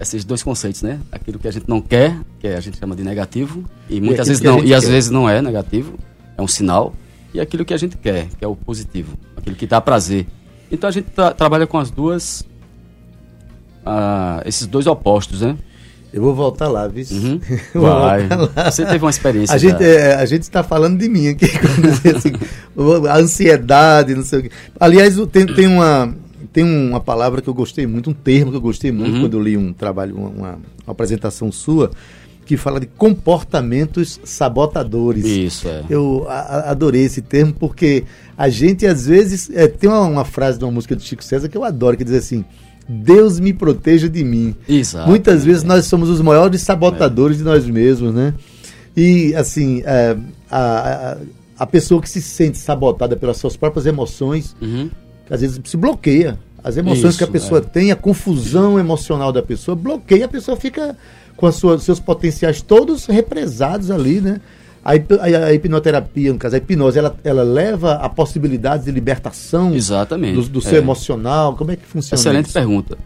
esses 0.00 0.24
dois 0.24 0.42
conceitos, 0.42 0.80
né? 0.80 0.98
Aquilo 1.12 1.38
que 1.38 1.46
a 1.46 1.50
gente 1.50 1.68
não 1.68 1.78
quer, 1.78 2.16
que 2.38 2.48
a 2.48 2.60
gente 2.60 2.78
chama 2.78 2.96
de 2.96 3.04
negativo, 3.04 3.62
e 3.86 4.00
muitas 4.00 4.26
e 4.26 4.30
vezes 4.30 4.42
não, 4.42 4.64
e 4.64 4.72
às 4.72 4.84
quer. 4.84 4.90
vezes 4.92 5.10
não 5.10 5.28
é 5.28 5.42
negativo, 5.42 5.98
é 6.38 6.40
um 6.40 6.48
sinal, 6.48 6.94
e 7.34 7.40
aquilo 7.40 7.66
que 7.66 7.74
a 7.74 7.76
gente 7.76 7.98
quer, 7.98 8.28
que 8.28 8.42
é 8.42 8.48
o 8.48 8.56
positivo, 8.56 9.18
aquilo 9.36 9.54
que 9.54 9.66
dá 9.66 9.78
prazer. 9.78 10.26
Então 10.70 10.88
a 10.88 10.92
gente 10.92 11.10
tra 11.10 11.32
trabalha 11.32 11.66
com 11.66 11.78
as 11.78 11.90
duas, 11.90 12.46
ah, 13.84 14.42
esses 14.44 14.66
dois 14.66 14.86
opostos, 14.86 15.40
né? 15.40 15.56
Eu 16.12 16.22
vou 16.22 16.34
voltar 16.34 16.68
lá, 16.68 16.88
viu? 16.88 17.04
Uhum. 17.10 17.40
Vai. 17.80 18.26
Lá. 18.28 18.70
Você 18.70 18.84
teve 18.84 19.04
uma 19.04 19.10
experiência. 19.10 19.54
A 19.54 19.58
gente, 19.58 19.82
é, 19.82 20.14
a 20.14 20.26
gente 20.26 20.42
está 20.42 20.62
falando 20.62 20.98
de 20.98 21.08
mim 21.08 21.28
aqui. 21.28 21.46
assim, 22.16 22.32
a 23.08 23.16
ansiedade, 23.16 24.14
não 24.14 24.24
sei 24.24 24.40
o 24.40 24.42
quê. 24.42 24.50
Aliás, 24.78 25.16
tem, 25.30 25.46
tem, 25.46 25.68
uma, 25.68 26.12
tem 26.52 26.64
uma 26.64 27.00
palavra 27.00 27.40
que 27.40 27.48
eu 27.48 27.54
gostei 27.54 27.86
muito, 27.86 28.10
um 28.10 28.12
termo 28.12 28.50
que 28.50 28.56
eu 28.56 28.60
gostei 28.60 28.90
muito 28.90 29.14
uhum. 29.14 29.20
quando 29.20 29.34
eu 29.34 29.42
li 29.42 29.56
um 29.56 29.72
trabalho, 29.72 30.16
uma, 30.16 30.28
uma, 30.28 30.48
uma, 30.48 30.58
apresentação 30.88 31.52
sua, 31.52 31.92
que 32.50 32.56
fala 32.56 32.80
de 32.80 32.86
comportamentos 32.86 34.18
sabotadores. 34.24 35.24
Isso, 35.24 35.68
é. 35.68 35.84
Eu 35.88 36.26
a, 36.28 36.72
adorei 36.72 37.04
esse 37.04 37.22
termo 37.22 37.52
porque 37.52 38.02
a 38.36 38.48
gente, 38.48 38.84
às 38.88 39.06
vezes, 39.06 39.48
é, 39.54 39.68
tem 39.68 39.88
uma, 39.88 40.00
uma 40.00 40.24
frase 40.24 40.58
de 40.58 40.64
uma 40.64 40.72
música 40.72 40.96
do 40.96 41.00
Chico 41.00 41.22
César 41.22 41.48
que 41.48 41.56
eu 41.56 41.62
adoro, 41.62 41.96
que 41.96 42.02
diz 42.02 42.12
assim 42.12 42.44
Deus 42.88 43.38
me 43.38 43.52
proteja 43.52 44.08
de 44.08 44.24
mim. 44.24 44.56
Exato. 44.68 45.08
Muitas 45.08 45.44
vezes 45.44 45.62
nós 45.62 45.86
somos 45.86 46.08
os 46.08 46.20
maiores 46.20 46.60
sabotadores 46.62 47.36
é. 47.36 47.38
de 47.38 47.44
nós 47.44 47.64
mesmos, 47.66 48.12
né? 48.12 48.34
E, 48.96 49.32
assim, 49.36 49.84
é, 49.86 50.16
a, 50.50 50.58
a, 50.60 51.16
a, 51.56 51.66
pessoa 51.68 52.02
que 52.02 52.10
se 52.10 52.20
sente 52.20 52.58
sabotada 52.58 53.14
pelas 53.14 53.36
suas 53.36 53.56
próprias 53.56 53.86
emoções, 53.86 54.56
uhum. 54.60 54.90
às 55.30 55.40
vezes 55.40 55.60
se 55.62 55.76
bloqueia. 55.76 56.36
As 56.64 56.76
emoções 56.76 57.10
Isso, 57.10 57.18
que 57.18 57.24
a 57.24 57.28
pessoa 57.28 57.60
é. 57.60 57.62
tem, 57.62 57.92
a 57.92 57.96
confusão 57.96 58.76
emocional 58.76 59.32
da 59.32 59.40
pessoa, 59.40 59.76
bloqueia, 59.76 60.24
a 60.24 60.28
pessoa 60.28 60.56
fica 60.56 60.96
com 61.40 61.46
os 61.46 61.82
seus 61.82 61.98
potenciais 61.98 62.60
todos 62.60 63.06
represados 63.06 63.90
ali, 63.90 64.20
né? 64.20 64.40
A, 64.84 64.92
a, 64.92 65.46
a, 65.46 65.54
hipnoterapia, 65.54 66.32
no 66.32 66.38
caso, 66.38 66.54
a 66.54 66.58
hipnose, 66.58 66.98
ela, 66.98 67.16
ela 67.24 67.42
leva 67.42 67.94
a 67.94 68.08
possibilidade 68.08 68.84
de 68.84 68.90
libertação 68.90 69.74
Exatamente. 69.74 70.34
do, 70.34 70.42
do 70.48 70.60
seu 70.60 70.76
é. 70.76 70.78
emocional? 70.78 71.54
Como 71.54 71.70
é 71.70 71.76
que 71.76 71.86
funciona 71.86 72.18
Excelente 72.18 72.46
isso? 72.46 72.54
pergunta. 72.54 72.96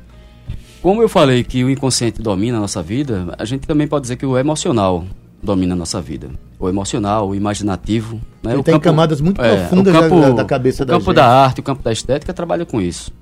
Como 0.83 1.01
eu 1.01 1.09
falei 1.09 1.43
que 1.43 1.65
o 1.65 1.71
inconsciente 1.71 2.21
domina 2.21 2.59
a 2.59 2.61
nossa 2.61 2.83
vida, 2.83 3.35
a 3.39 3.45
gente 3.45 3.67
também 3.67 3.89
pode 3.89 4.03
dizer 4.03 4.17
que 4.17 4.27
o 4.27 4.37
emocional 4.37 5.05
domina 5.43 5.75
a 5.75 5.77
nossa 5.77 6.01
vida. 6.01 6.29
O 6.59 6.69
emocional, 6.69 7.29
o 7.29 7.35
imaginativo. 7.35 8.21
Né? 8.43 8.53
Ele 8.53 8.61
o 8.61 8.63
tem 8.63 8.75
campo, 8.75 8.85
camadas 8.85 9.21
muito 9.21 9.43
é, 9.43 9.57
profundas 9.57 9.93
campo, 9.93 10.21
da, 10.21 10.31
da, 10.31 10.45
cabeça 10.45 10.85
da 10.85 10.95
gente. 10.95 11.03
O 11.03 11.05
campo 11.05 11.15
da 11.15 11.27
arte, 11.27 11.61
o 11.61 11.63
campo 11.63 11.83
da 11.83 11.93
estética 11.93 12.33
trabalha 12.33 12.65
com 12.65 12.81
isso. 12.81 13.13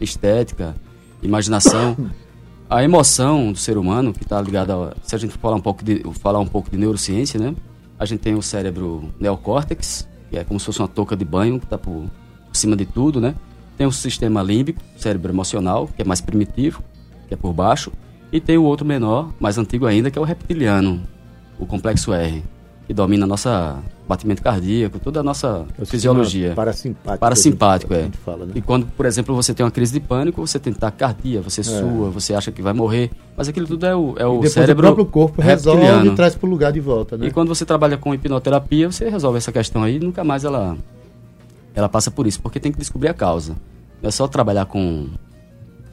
Estética, 0.00 0.76
imaginação. 1.22 1.96
a 2.68 2.82
emoção 2.82 3.52
do 3.52 3.58
ser 3.58 3.78
humano, 3.78 4.12
que 4.12 4.22
está 4.22 4.40
ligada, 4.40 4.74
a, 4.74 4.92
se 5.02 5.14
a 5.14 5.18
gente 5.18 5.36
falar 5.38 5.56
um 5.56 5.60
pouco 5.60 5.84
de, 5.84 6.02
falar 6.20 6.40
um 6.40 6.46
pouco 6.46 6.70
de 6.70 6.76
neurociência, 6.76 7.38
né? 7.38 7.54
A 7.98 8.04
gente 8.04 8.20
tem 8.20 8.34
o 8.34 8.42
cérebro 8.42 9.12
neocórtex, 9.18 10.06
que 10.30 10.36
é 10.36 10.44
como 10.44 10.58
se 10.58 10.66
fosse 10.66 10.80
uma 10.80 10.88
touca 10.88 11.16
de 11.16 11.24
banho, 11.24 11.58
que 11.58 11.66
está 11.66 11.78
por, 11.78 12.04
por 12.46 12.56
cima 12.56 12.76
de 12.76 12.84
tudo, 12.84 13.20
né? 13.20 13.34
Tem 13.78 13.86
o 13.86 13.92
sistema 13.92 14.42
límbico, 14.42 14.82
cérebro 14.96 15.32
emocional, 15.32 15.88
que 15.88 16.02
é 16.02 16.04
mais 16.04 16.20
primitivo, 16.20 16.82
que 17.28 17.34
é 17.34 17.36
por 17.36 17.52
baixo. 17.52 17.92
E 18.32 18.40
tem 18.40 18.58
o 18.58 18.64
outro 18.64 18.84
menor, 18.84 19.32
mais 19.38 19.56
antigo 19.56 19.86
ainda, 19.86 20.10
que 20.10 20.18
é 20.18 20.20
o 20.20 20.24
reptiliano, 20.24 21.02
o 21.58 21.66
complexo 21.66 22.12
R, 22.12 22.42
que 22.86 22.92
domina 22.92 23.26
nossa 23.26 23.80
batimento 24.08 24.42
cardíaco, 24.42 24.98
toda 24.98 25.20
a 25.20 25.22
nossa 25.22 25.66
Eu 25.78 25.84
fisiologia. 25.84 26.52
Parasimpático. 26.54 27.18
Parasimpático, 27.18 27.94
é. 27.94 28.08
Fala, 28.24 28.46
né? 28.46 28.52
E 28.54 28.62
quando, 28.62 28.86
por 28.86 29.04
exemplo, 29.04 29.34
você 29.34 29.52
tem 29.52 29.64
uma 29.64 29.72
crise 29.72 29.92
de 29.92 30.00
pânico, 30.00 30.44
você 30.44 30.58
tem 30.58 30.72
taquicardia, 30.72 31.40
você 31.40 31.60
é. 31.60 31.64
sua, 31.64 32.10
você 32.10 32.34
acha 32.34 32.52
que 32.52 32.62
vai 32.62 32.72
morrer, 32.72 33.10
mas 33.36 33.48
aquilo 33.48 33.66
tudo 33.66 33.84
é 33.84 33.94
o, 33.94 34.14
é 34.16 34.26
o 34.26 34.46
cérebro. 34.46 34.84
O 34.84 34.94
próprio 34.94 35.06
corpo 35.06 35.42
resolve 35.42 35.82
e 35.84 36.14
traz 36.14 36.34
para 36.34 36.46
o 36.46 36.50
lugar 36.50 36.72
de 36.72 36.80
volta, 36.80 37.16
né? 37.16 37.26
E 37.26 37.30
quando 37.30 37.48
você 37.48 37.64
trabalha 37.64 37.96
com 37.96 38.14
hipnoterapia, 38.14 38.90
você 38.90 39.08
resolve 39.08 39.38
essa 39.38 39.50
questão 39.50 39.82
aí 39.82 39.96
e 39.96 40.00
nunca 40.00 40.22
mais 40.22 40.44
ela, 40.44 40.76
ela 41.74 41.88
passa 41.88 42.10
por 42.10 42.26
isso, 42.26 42.40
porque 42.40 42.60
tem 42.60 42.70
que 42.70 42.78
descobrir 42.78 43.08
a 43.08 43.14
causa. 43.14 43.56
Não 44.00 44.08
é 44.08 44.10
só 44.12 44.28
trabalhar 44.28 44.66
com, 44.66 45.08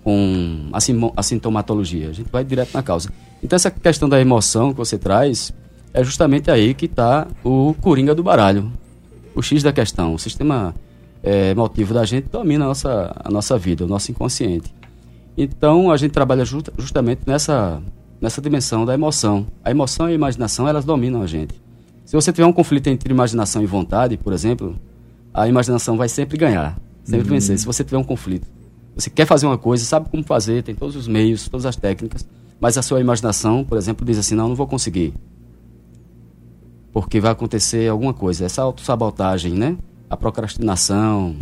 com 0.03 0.69
a 1.15 1.23
sintomatologia, 1.23 2.09
a 2.09 2.13
gente 2.13 2.29
vai 2.31 2.43
direto 2.43 2.73
na 2.73 2.83
causa. 2.83 3.09
Então, 3.41 3.55
essa 3.55 3.71
questão 3.71 4.07
da 4.07 4.21
emoção 4.21 4.71
que 4.71 4.77
você 4.77 4.97
traz, 4.97 5.51
é 5.93 6.03
justamente 6.03 6.49
aí 6.49 6.73
que 6.73 6.85
está 6.85 7.27
o 7.43 7.75
coringa 7.79 8.15
do 8.15 8.23
baralho. 8.23 8.71
O 9.35 9.41
X 9.41 9.61
da 9.61 9.71
questão. 9.71 10.13
O 10.15 10.19
sistema 10.19 10.73
é, 11.21 11.51
emotivo 11.51 11.93
da 11.93 12.03
gente 12.03 12.27
domina 12.29 12.65
a 12.65 12.67
nossa, 12.69 13.15
a 13.23 13.29
nossa 13.29 13.57
vida, 13.57 13.85
o 13.85 13.87
nosso 13.87 14.11
inconsciente. 14.11 14.73
Então, 15.37 15.91
a 15.91 15.97
gente 15.97 16.11
trabalha 16.11 16.43
just, 16.43 16.69
justamente 16.77 17.21
nessa, 17.25 17.81
nessa 18.19 18.41
dimensão 18.41 18.85
da 18.85 18.93
emoção. 18.93 19.45
A 19.63 19.71
emoção 19.71 20.09
e 20.09 20.11
a 20.11 20.15
imaginação, 20.15 20.67
elas 20.67 20.83
dominam 20.83 21.21
a 21.21 21.27
gente. 21.27 21.61
Se 22.05 22.15
você 22.15 22.31
tiver 22.31 22.45
um 22.45 22.53
conflito 22.53 22.87
entre 22.87 23.13
imaginação 23.13 23.61
e 23.63 23.65
vontade, 23.65 24.17
por 24.17 24.33
exemplo, 24.33 24.75
a 25.33 25.47
imaginação 25.47 25.95
vai 25.95 26.09
sempre 26.09 26.37
ganhar, 26.37 26.77
sempre 27.03 27.27
uhum. 27.27 27.35
vencer. 27.35 27.57
Se 27.57 27.65
você 27.65 27.83
tiver 27.83 27.97
um 27.97 28.03
conflito, 28.03 28.47
você 28.95 29.09
quer 29.09 29.25
fazer 29.25 29.45
uma 29.45 29.57
coisa, 29.57 29.85
sabe 29.85 30.09
como 30.09 30.23
fazer, 30.23 30.63
tem 30.63 30.75
todos 30.75 30.95
os 30.95 31.07
meios, 31.07 31.47
todas 31.47 31.65
as 31.65 31.75
técnicas, 31.75 32.27
mas 32.59 32.77
a 32.77 32.81
sua 32.81 32.99
imaginação, 32.99 33.63
por 33.63 33.77
exemplo, 33.77 34.05
diz 34.05 34.17
assim: 34.17 34.35
não, 34.35 34.49
não 34.49 34.55
vou 34.55 34.67
conseguir 34.67 35.13
porque 36.93 37.19
vai 37.19 37.31
acontecer 37.31 37.89
alguma 37.89 38.13
coisa. 38.13 38.45
Essa 38.45 38.61
autossabotagem, 38.61 39.53
né? 39.53 39.75
A 40.09 40.15
procrastinação, 40.15 41.35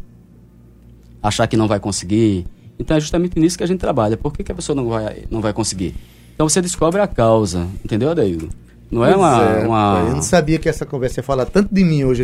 achar 1.21 1.45
que 1.45 1.57
não 1.57 1.67
vai 1.67 1.79
conseguir. 1.79 2.47
Então 2.79 2.95
é 2.97 2.99
justamente 2.99 3.37
nisso 3.37 3.57
que 3.57 3.63
a 3.63 3.67
gente 3.67 3.79
trabalha. 3.79 4.15
Por 4.15 4.33
que, 4.33 4.43
que 4.43 4.51
a 4.51 4.55
pessoa 4.55 4.75
não 4.75 4.87
vai, 4.87 5.25
não 5.29 5.41
vai 5.41 5.53
conseguir? 5.53 5.93
Então 6.33 6.47
você 6.47 6.61
descobre 6.61 7.01
a 7.01 7.07
causa, 7.07 7.67
entendeu, 7.83 8.09
Adeildo? 8.09 8.49
Não 8.89 9.05
é 9.05 9.15
uma, 9.15 9.43
é 9.43 9.65
uma, 9.65 10.05
Eu 10.07 10.15
não 10.15 10.21
sabia 10.21 10.59
que 10.59 10.67
essa 10.67 10.85
conversa 10.85 11.19
ia 11.19 11.23
falar 11.23 11.45
tanto 11.45 11.73
de 11.73 11.83
mim 11.83 12.03
hoje. 12.03 12.23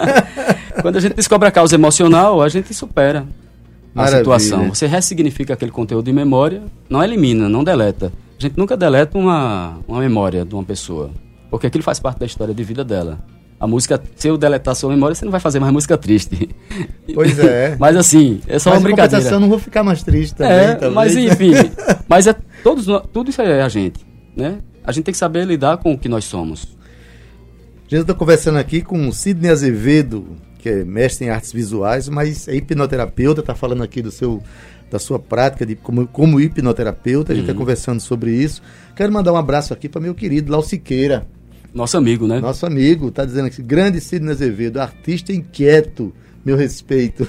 Quando 0.80 0.96
a 0.96 1.00
gente 1.00 1.14
descobre 1.14 1.48
a 1.48 1.50
causa 1.50 1.74
emocional, 1.74 2.40
a 2.40 2.48
gente 2.48 2.72
supera 2.72 3.26
Maravilha. 3.94 4.16
a 4.16 4.20
situação. 4.20 4.68
Você 4.68 4.86
ressignifica 4.86 5.52
aquele 5.54 5.70
conteúdo 5.70 6.04
de 6.06 6.12
memória, 6.12 6.62
não 6.88 7.02
elimina, 7.02 7.48
não 7.48 7.62
deleta. 7.62 8.12
A 8.38 8.42
gente 8.42 8.56
nunca 8.56 8.76
deleta 8.76 9.18
uma, 9.18 9.78
uma 9.86 10.00
memória 10.00 10.44
de 10.44 10.54
uma 10.54 10.64
pessoa. 10.64 11.10
Porque 11.54 11.68
aquilo 11.68 11.84
faz 11.84 12.00
parte 12.00 12.18
da 12.18 12.26
história 12.26 12.52
de 12.52 12.64
vida 12.64 12.84
dela. 12.84 13.20
A 13.60 13.66
música, 13.68 14.02
se 14.16 14.26
eu 14.26 14.36
deletar 14.36 14.74
sua 14.74 14.90
memória, 14.90 15.14
você 15.14 15.24
não 15.24 15.30
vai 15.30 15.38
fazer 15.38 15.60
mais 15.60 15.72
música 15.72 15.96
triste. 15.96 16.50
Pois 17.14 17.38
é. 17.38 17.76
mas 17.78 17.96
assim, 17.96 18.40
é 18.48 18.58
só 18.58 18.70
mas 18.70 18.80
uma 18.80 18.84
brincadeira. 18.86 19.30
eu 19.30 19.38
não 19.38 19.48
vou 19.48 19.60
ficar 19.60 19.84
mais 19.84 20.02
triste 20.02 20.34
também. 20.34 20.52
É, 20.52 20.74
também. 20.74 20.94
mas 20.96 21.16
enfim, 21.16 21.52
mas 22.08 22.26
é 22.26 22.34
todos, 22.64 22.86
tudo 23.12 23.30
isso 23.30 23.40
é 23.40 23.62
a 23.62 23.68
gente, 23.68 24.04
né? 24.34 24.58
A 24.82 24.90
gente 24.90 25.04
tem 25.04 25.12
que 25.12 25.18
saber 25.18 25.46
lidar 25.46 25.76
com 25.76 25.92
o 25.92 25.98
que 25.98 26.08
nós 26.08 26.24
somos. 26.24 26.76
A 27.86 27.88
gente 27.88 28.00
está 28.00 28.14
conversando 28.14 28.58
aqui 28.58 28.82
com 28.82 29.06
o 29.06 29.12
Sidney 29.12 29.52
Azevedo, 29.52 30.26
que 30.58 30.68
é 30.68 30.84
mestre 30.84 31.26
em 31.26 31.30
artes 31.30 31.52
visuais, 31.52 32.08
mas 32.08 32.48
é 32.48 32.56
hipnoterapeuta, 32.56 33.42
está 33.42 33.54
falando 33.54 33.84
aqui 33.84 34.02
do 34.02 34.10
seu 34.10 34.42
da 34.90 34.98
sua 34.98 35.18
prática 35.18 35.64
de, 35.64 35.74
como, 35.74 36.06
como 36.06 36.40
hipnoterapeuta. 36.40 37.32
A 37.32 37.34
gente 37.34 37.44
está 37.44 37.52
uhum. 37.52 37.58
conversando 37.58 38.00
sobre 38.00 38.32
isso. 38.32 38.62
Quero 38.94 39.12
mandar 39.12 39.32
um 39.32 39.36
abraço 39.36 39.72
aqui 39.72 39.88
para 39.88 40.00
meu 40.00 40.14
querido 40.14 40.52
Lau 40.52 40.62
Siqueira. 40.62 41.26
Nosso 41.74 41.96
amigo, 41.96 42.28
né? 42.28 42.38
Nosso 42.38 42.64
amigo, 42.64 43.08
está 43.08 43.24
dizendo 43.24 43.46
aqui, 43.46 43.60
grande 43.60 44.00
Sidney 44.00 44.30
Azevedo, 44.30 44.80
artista 44.80 45.32
inquieto, 45.32 46.14
meu 46.44 46.56
respeito. 46.56 47.26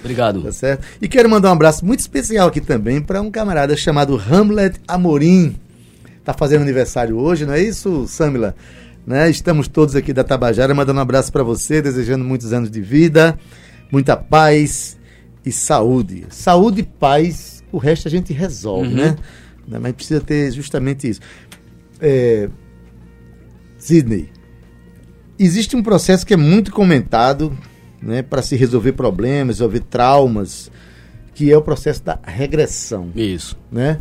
Obrigado. 0.00 0.42
tá 0.44 0.50
certo? 0.50 0.84
E 1.00 1.06
quero 1.06 1.30
mandar 1.30 1.50
um 1.50 1.52
abraço 1.52 1.86
muito 1.86 2.00
especial 2.00 2.48
aqui 2.48 2.60
também 2.60 3.00
para 3.00 3.22
um 3.22 3.30
camarada 3.30 3.76
chamado 3.76 4.16
Hamlet 4.16 4.80
Amorim. 4.88 5.54
Tá 6.24 6.32
fazendo 6.32 6.62
aniversário 6.62 7.16
hoje, 7.16 7.46
não 7.46 7.54
é 7.54 7.62
isso, 7.62 8.04
Samila? 8.08 8.56
Né? 9.06 9.30
Estamos 9.30 9.68
todos 9.68 9.94
aqui 9.94 10.12
da 10.12 10.24
Tabajara 10.24 10.74
mandando 10.74 10.98
um 10.98 11.02
abraço 11.02 11.30
para 11.30 11.44
você, 11.44 11.80
desejando 11.80 12.24
muitos 12.24 12.52
anos 12.52 12.68
de 12.68 12.80
vida, 12.80 13.38
muita 13.92 14.16
paz 14.16 14.98
e 15.46 15.52
saúde. 15.52 16.26
Saúde 16.30 16.80
e 16.80 16.84
paz, 16.84 17.62
o 17.70 17.78
resto 17.78 18.08
a 18.08 18.10
gente 18.10 18.32
resolve, 18.32 18.88
uhum. 18.88 18.94
né? 18.96 19.16
Mas 19.80 19.92
precisa 19.92 20.20
ter 20.20 20.50
justamente 20.50 21.08
isso. 21.08 21.20
É, 22.00 22.48
Sidney, 23.82 24.30
existe 25.36 25.74
um 25.74 25.82
processo 25.82 26.24
que 26.24 26.32
é 26.32 26.36
muito 26.36 26.70
comentado 26.70 27.52
né, 28.00 28.22
para 28.22 28.40
se 28.40 28.54
resolver 28.54 28.92
problemas, 28.92 29.56
resolver 29.56 29.80
traumas, 29.80 30.70
que 31.34 31.50
é 31.50 31.56
o 31.56 31.62
processo 31.62 32.04
da 32.04 32.16
regressão. 32.22 33.10
Isso. 33.16 33.58
Né? 33.72 34.00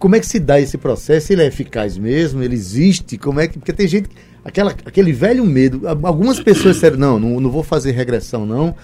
Como 0.00 0.16
é 0.16 0.20
que 0.20 0.26
se 0.26 0.40
dá 0.40 0.60
esse 0.60 0.76
processo? 0.76 1.32
Ele 1.32 1.42
é 1.42 1.46
eficaz 1.46 1.96
mesmo? 1.96 2.42
Ele 2.42 2.56
existe? 2.56 3.16
Como 3.16 3.38
é 3.38 3.46
que. 3.46 3.56
Porque 3.56 3.72
tem 3.72 3.86
gente. 3.86 4.10
Aquela, 4.44 4.72
aquele 4.84 5.12
velho 5.12 5.46
medo. 5.46 5.82
Algumas 5.86 6.40
pessoas 6.40 6.74
disseram, 6.74 6.98
não, 6.98 7.20
não, 7.20 7.40
não 7.40 7.50
vou 7.50 7.62
fazer 7.62 7.92
regressão, 7.92 8.44
não 8.44 8.74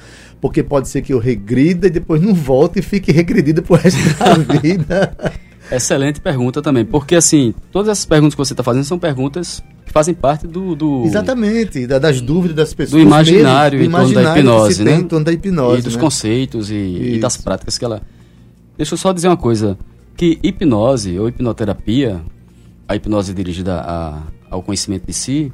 porque 0.41 0.63
pode 0.63 0.89
ser 0.89 1.03
que 1.03 1.13
eu 1.13 1.19
regrida 1.19 1.87
e 1.87 1.91
depois 1.91 2.23
não 2.23 2.33
volte 2.33 2.79
e 2.79 2.83
fique 2.83 3.13
regredido 3.13 3.63
pro 3.63 3.77
resto 3.77 4.01
da 4.19 4.35
vida. 4.59 5.17
Excelente 5.71 6.21
pergunta 6.21 6.61
também, 6.61 6.85
porque 6.85 7.15
assim, 7.15 7.55
todas 7.71 7.89
essas 7.89 8.05
perguntas 8.05 8.35
que 8.35 8.39
você 8.39 8.53
está 8.53 8.63
fazendo 8.63 8.85
são 8.85 8.99
perguntas 8.99 9.63
que 9.87 9.93
fazem 9.93 10.15
parte 10.15 10.47
do... 10.47 10.75
do 10.75 11.05
Exatamente, 11.05 11.87
da, 11.87 11.99
das 11.99 12.21
dúvidas 12.21 12.57
das 12.57 12.75
pessoas. 12.75 13.03
Do 13.03 13.07
imaginário, 13.07 13.79
mesmo, 13.79 13.97
do 13.97 13.99
imaginário 13.99 14.41
em 14.41 14.45
torno 14.45 14.45
da 14.45 14.63
hipnose, 14.63 14.85
né? 14.85 14.95
Em 14.97 15.05
torno 15.05 15.25
da 15.25 15.33
hipnose, 15.33 15.81
E 15.81 15.83
dos 15.83 15.95
né? 15.97 16.01
conceitos 16.01 16.71
e, 16.71 16.75
e, 16.75 17.19
das 17.19 17.37
práticas 17.37 17.79
que 17.79 17.85
ela... 17.85 18.03
Deixa 18.77 18.95
eu 18.95 18.99
só 18.99 19.13
dizer 19.13 19.29
uma 19.29 19.37
coisa, 19.37 19.79
que 20.17 20.39
hipnose 20.43 21.19
ou 21.19 21.29
hipnoterapia, 21.29 22.21
a 22.89 22.97
hipnose 22.97 23.35
dirigida 23.35 23.81
a, 23.81 24.23
ao 24.51 24.63
conhecimento 24.63 25.07
de 25.07 25.13
si, 25.13 25.53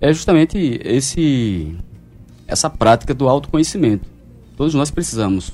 é 0.00 0.12
justamente 0.12 0.80
esse 0.84 1.74
essa 2.46 2.68
prática 2.68 3.14
do 3.14 3.28
autoconhecimento. 3.28 4.08
Todos 4.56 4.74
nós 4.74 4.90
precisamos 4.90 5.52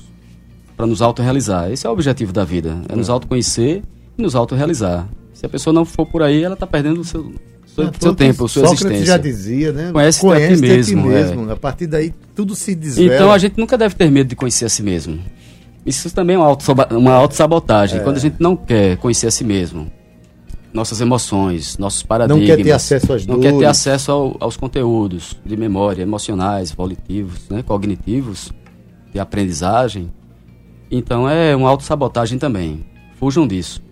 para 0.81 0.87
nos 0.87 1.03
autorrealizar. 1.03 1.71
Esse 1.71 1.87
é 1.87 1.90
o 1.90 1.93
objetivo 1.93 2.33
da 2.33 2.43
vida, 2.43 2.79
é, 2.88 2.95
é. 2.95 2.97
nos 2.97 3.11
autoconhecer 3.11 3.83
e 4.16 4.23
nos 4.23 4.35
autorrealizar. 4.35 5.07
Se 5.35 5.45
a 5.45 5.49
pessoa 5.49 5.75
não 5.75 5.85
for 5.85 6.07
por 6.07 6.23
aí, 6.23 6.43
ela 6.43 6.55
está 6.55 6.66
perdendo 6.66 7.03
o 7.03 7.05
seu, 7.05 7.33
seu, 7.66 7.85
é, 7.85 7.90
seu 8.01 8.14
tempo, 8.14 8.47
a 8.47 8.49
sua 8.49 8.62
Sócrates 8.62 8.85
existência. 8.87 9.07
já 9.07 9.19
dizia, 9.19 9.73
né? 9.73 9.93
Conhece, 9.93 10.21
conhece 10.21 10.53
a 10.53 10.57
ti 10.57 10.62
mesmo. 10.62 11.03
mesmo. 11.03 11.51
É. 11.51 11.53
A 11.53 11.57
partir 11.57 11.87
daí, 11.87 12.14
tudo 12.35 12.55
se 12.55 12.75
desvela. 12.75 13.14
Então, 13.14 13.31
a 13.31 13.37
gente 13.37 13.59
nunca 13.59 13.77
deve 13.77 13.95
ter 13.95 14.11
medo 14.11 14.29
de 14.29 14.37
conhecer 14.37 14.64
a 14.64 14.69
si 14.71 14.83
mesmo. 14.83 15.19
Isso 15.85 16.11
também 16.14 16.37
é 16.37 16.38
uma, 16.38 16.47
auto, 16.47 16.64
uma 16.93 17.12
autossabotagem. 17.12 18.01
É. 18.01 18.03
Quando 18.03 18.16
a 18.16 18.21
gente 18.21 18.37
não 18.38 18.57
quer 18.57 18.97
conhecer 18.97 19.27
a 19.27 19.31
si 19.31 19.45
mesmo, 19.45 19.90
nossas 20.73 21.03
emoções, 21.03 21.77
nossos 21.77 22.03
paradigmas. 22.03 22.49
Não 22.49 22.57
quer 22.57 22.62
ter 22.62 22.73
acesso 22.73 23.12
às 23.12 23.27
Não 23.27 23.35
dores. 23.35 23.51
quer 23.51 23.59
ter 23.59 23.66
acesso 23.66 24.12
ao, 24.12 24.37
aos 24.40 24.57
conteúdos 24.57 25.37
de 25.45 25.59
memória, 25.59 26.03
emocionais, 26.03 26.73
volitivos, 26.73 27.51
né, 27.51 27.62
cognitivos, 27.62 28.51
de 29.12 29.19
aprendizagem. 29.19 30.11
Então 30.90 31.29
é 31.29 31.55
uma 31.55 31.68
autossabotagem 31.68 32.38
também. 32.38 32.85
Fujam 33.18 33.46
disso. 33.46 33.83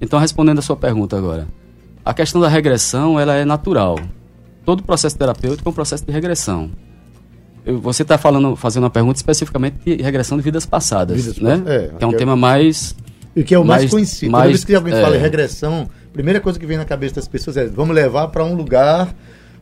Então, 0.00 0.18
respondendo 0.18 0.58
a 0.58 0.62
sua 0.62 0.76
pergunta 0.76 1.16
agora. 1.16 1.48
A 2.04 2.14
questão 2.14 2.40
da 2.40 2.48
regressão, 2.48 3.18
ela 3.18 3.34
é 3.34 3.44
natural. 3.44 3.98
Todo 4.64 4.82
processo 4.82 5.18
terapêutico 5.18 5.68
é 5.68 5.70
um 5.70 5.74
processo 5.74 6.06
de 6.06 6.12
regressão. 6.12 6.70
Eu, 7.66 7.80
você 7.80 8.02
está 8.02 8.16
falando, 8.16 8.54
fazendo 8.56 8.84
uma 8.84 8.90
pergunta 8.90 9.18
especificamente 9.18 9.76
de 9.84 10.02
regressão 10.02 10.38
de 10.38 10.44
vidas 10.44 10.64
passadas, 10.64 11.16
vidas 11.16 11.38
né? 11.38 11.62
É, 11.66 11.90
que 11.98 12.04
é 12.04 12.06
um 12.06 12.12
tema 12.12 12.36
mais 12.36 12.94
e 13.34 13.44
que 13.44 13.54
é 13.54 13.58
o 13.58 13.64
mais, 13.64 13.82
mais 13.82 13.90
conhecido. 13.90 14.32
Mais, 14.32 14.42
Toda 14.42 14.52
vez 14.52 14.64
que 14.64 14.74
alguém 14.74 14.94
é, 14.94 15.00
fala 15.00 15.16
em 15.16 15.20
regressão, 15.20 15.88
a 16.08 16.12
primeira 16.12 16.40
coisa 16.40 16.58
que 16.58 16.66
vem 16.66 16.76
na 16.76 16.84
cabeça 16.84 17.16
das 17.16 17.28
pessoas 17.28 17.56
é 17.56 17.66
vamos 17.66 17.94
levar 17.94 18.28
para 18.28 18.44
um 18.44 18.54
lugar 18.54 19.14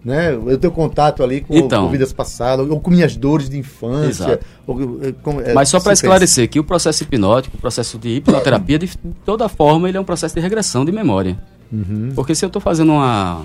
né? 0.06 0.32
Eu 0.32 0.56
tenho 0.56 0.72
contato 0.72 1.20
ali 1.20 1.40
com, 1.40 1.52
então, 1.56 1.86
com, 1.86 1.90
vidas 1.90 2.12
passadas, 2.12 2.70
ou 2.70 2.78
com 2.78 2.92
minhas 2.92 3.16
dores 3.16 3.50
de 3.50 3.58
infância. 3.58 4.38
Ou, 4.64 5.02
eh, 5.02 5.12
com, 5.20 5.40
é, 5.40 5.52
Mas 5.52 5.68
só 5.68 5.80
para 5.80 5.94
esclarecer 5.94 6.44
pensa. 6.44 6.52
que 6.52 6.60
o 6.60 6.64
processo 6.64 7.02
hipnótico, 7.02 7.56
o 7.56 7.60
processo 7.60 7.98
de 7.98 8.10
hipnoterapia, 8.10 8.78
de 8.78 8.88
toda 9.24 9.48
forma, 9.48 9.88
ele 9.88 9.98
é 9.98 10.00
um 10.00 10.04
processo 10.04 10.32
de 10.36 10.40
regressão 10.40 10.84
de 10.84 10.92
memória. 10.92 11.36
Uhum. 11.72 12.12
Porque 12.14 12.36
se 12.36 12.44
eu 12.44 12.46
estou 12.46 12.62
fazendo 12.62 12.92
uma, 12.92 13.44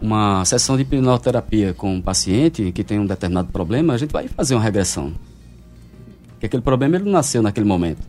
uma 0.00 0.44
sessão 0.44 0.76
de 0.76 0.82
hipnoterapia 0.82 1.74
com 1.74 1.92
um 1.92 2.00
paciente 2.00 2.70
que 2.70 2.84
tem 2.84 3.00
um 3.00 3.06
determinado 3.06 3.48
problema, 3.48 3.94
a 3.94 3.98
gente 3.98 4.12
vai 4.12 4.28
fazer 4.28 4.54
uma 4.54 4.62
regressão. 4.62 5.12
Porque 6.34 6.46
aquele 6.46 6.62
problema 6.62 6.94
ele 6.94 7.04
não 7.06 7.12
nasceu 7.12 7.42
naquele 7.42 7.66
momento 7.66 8.06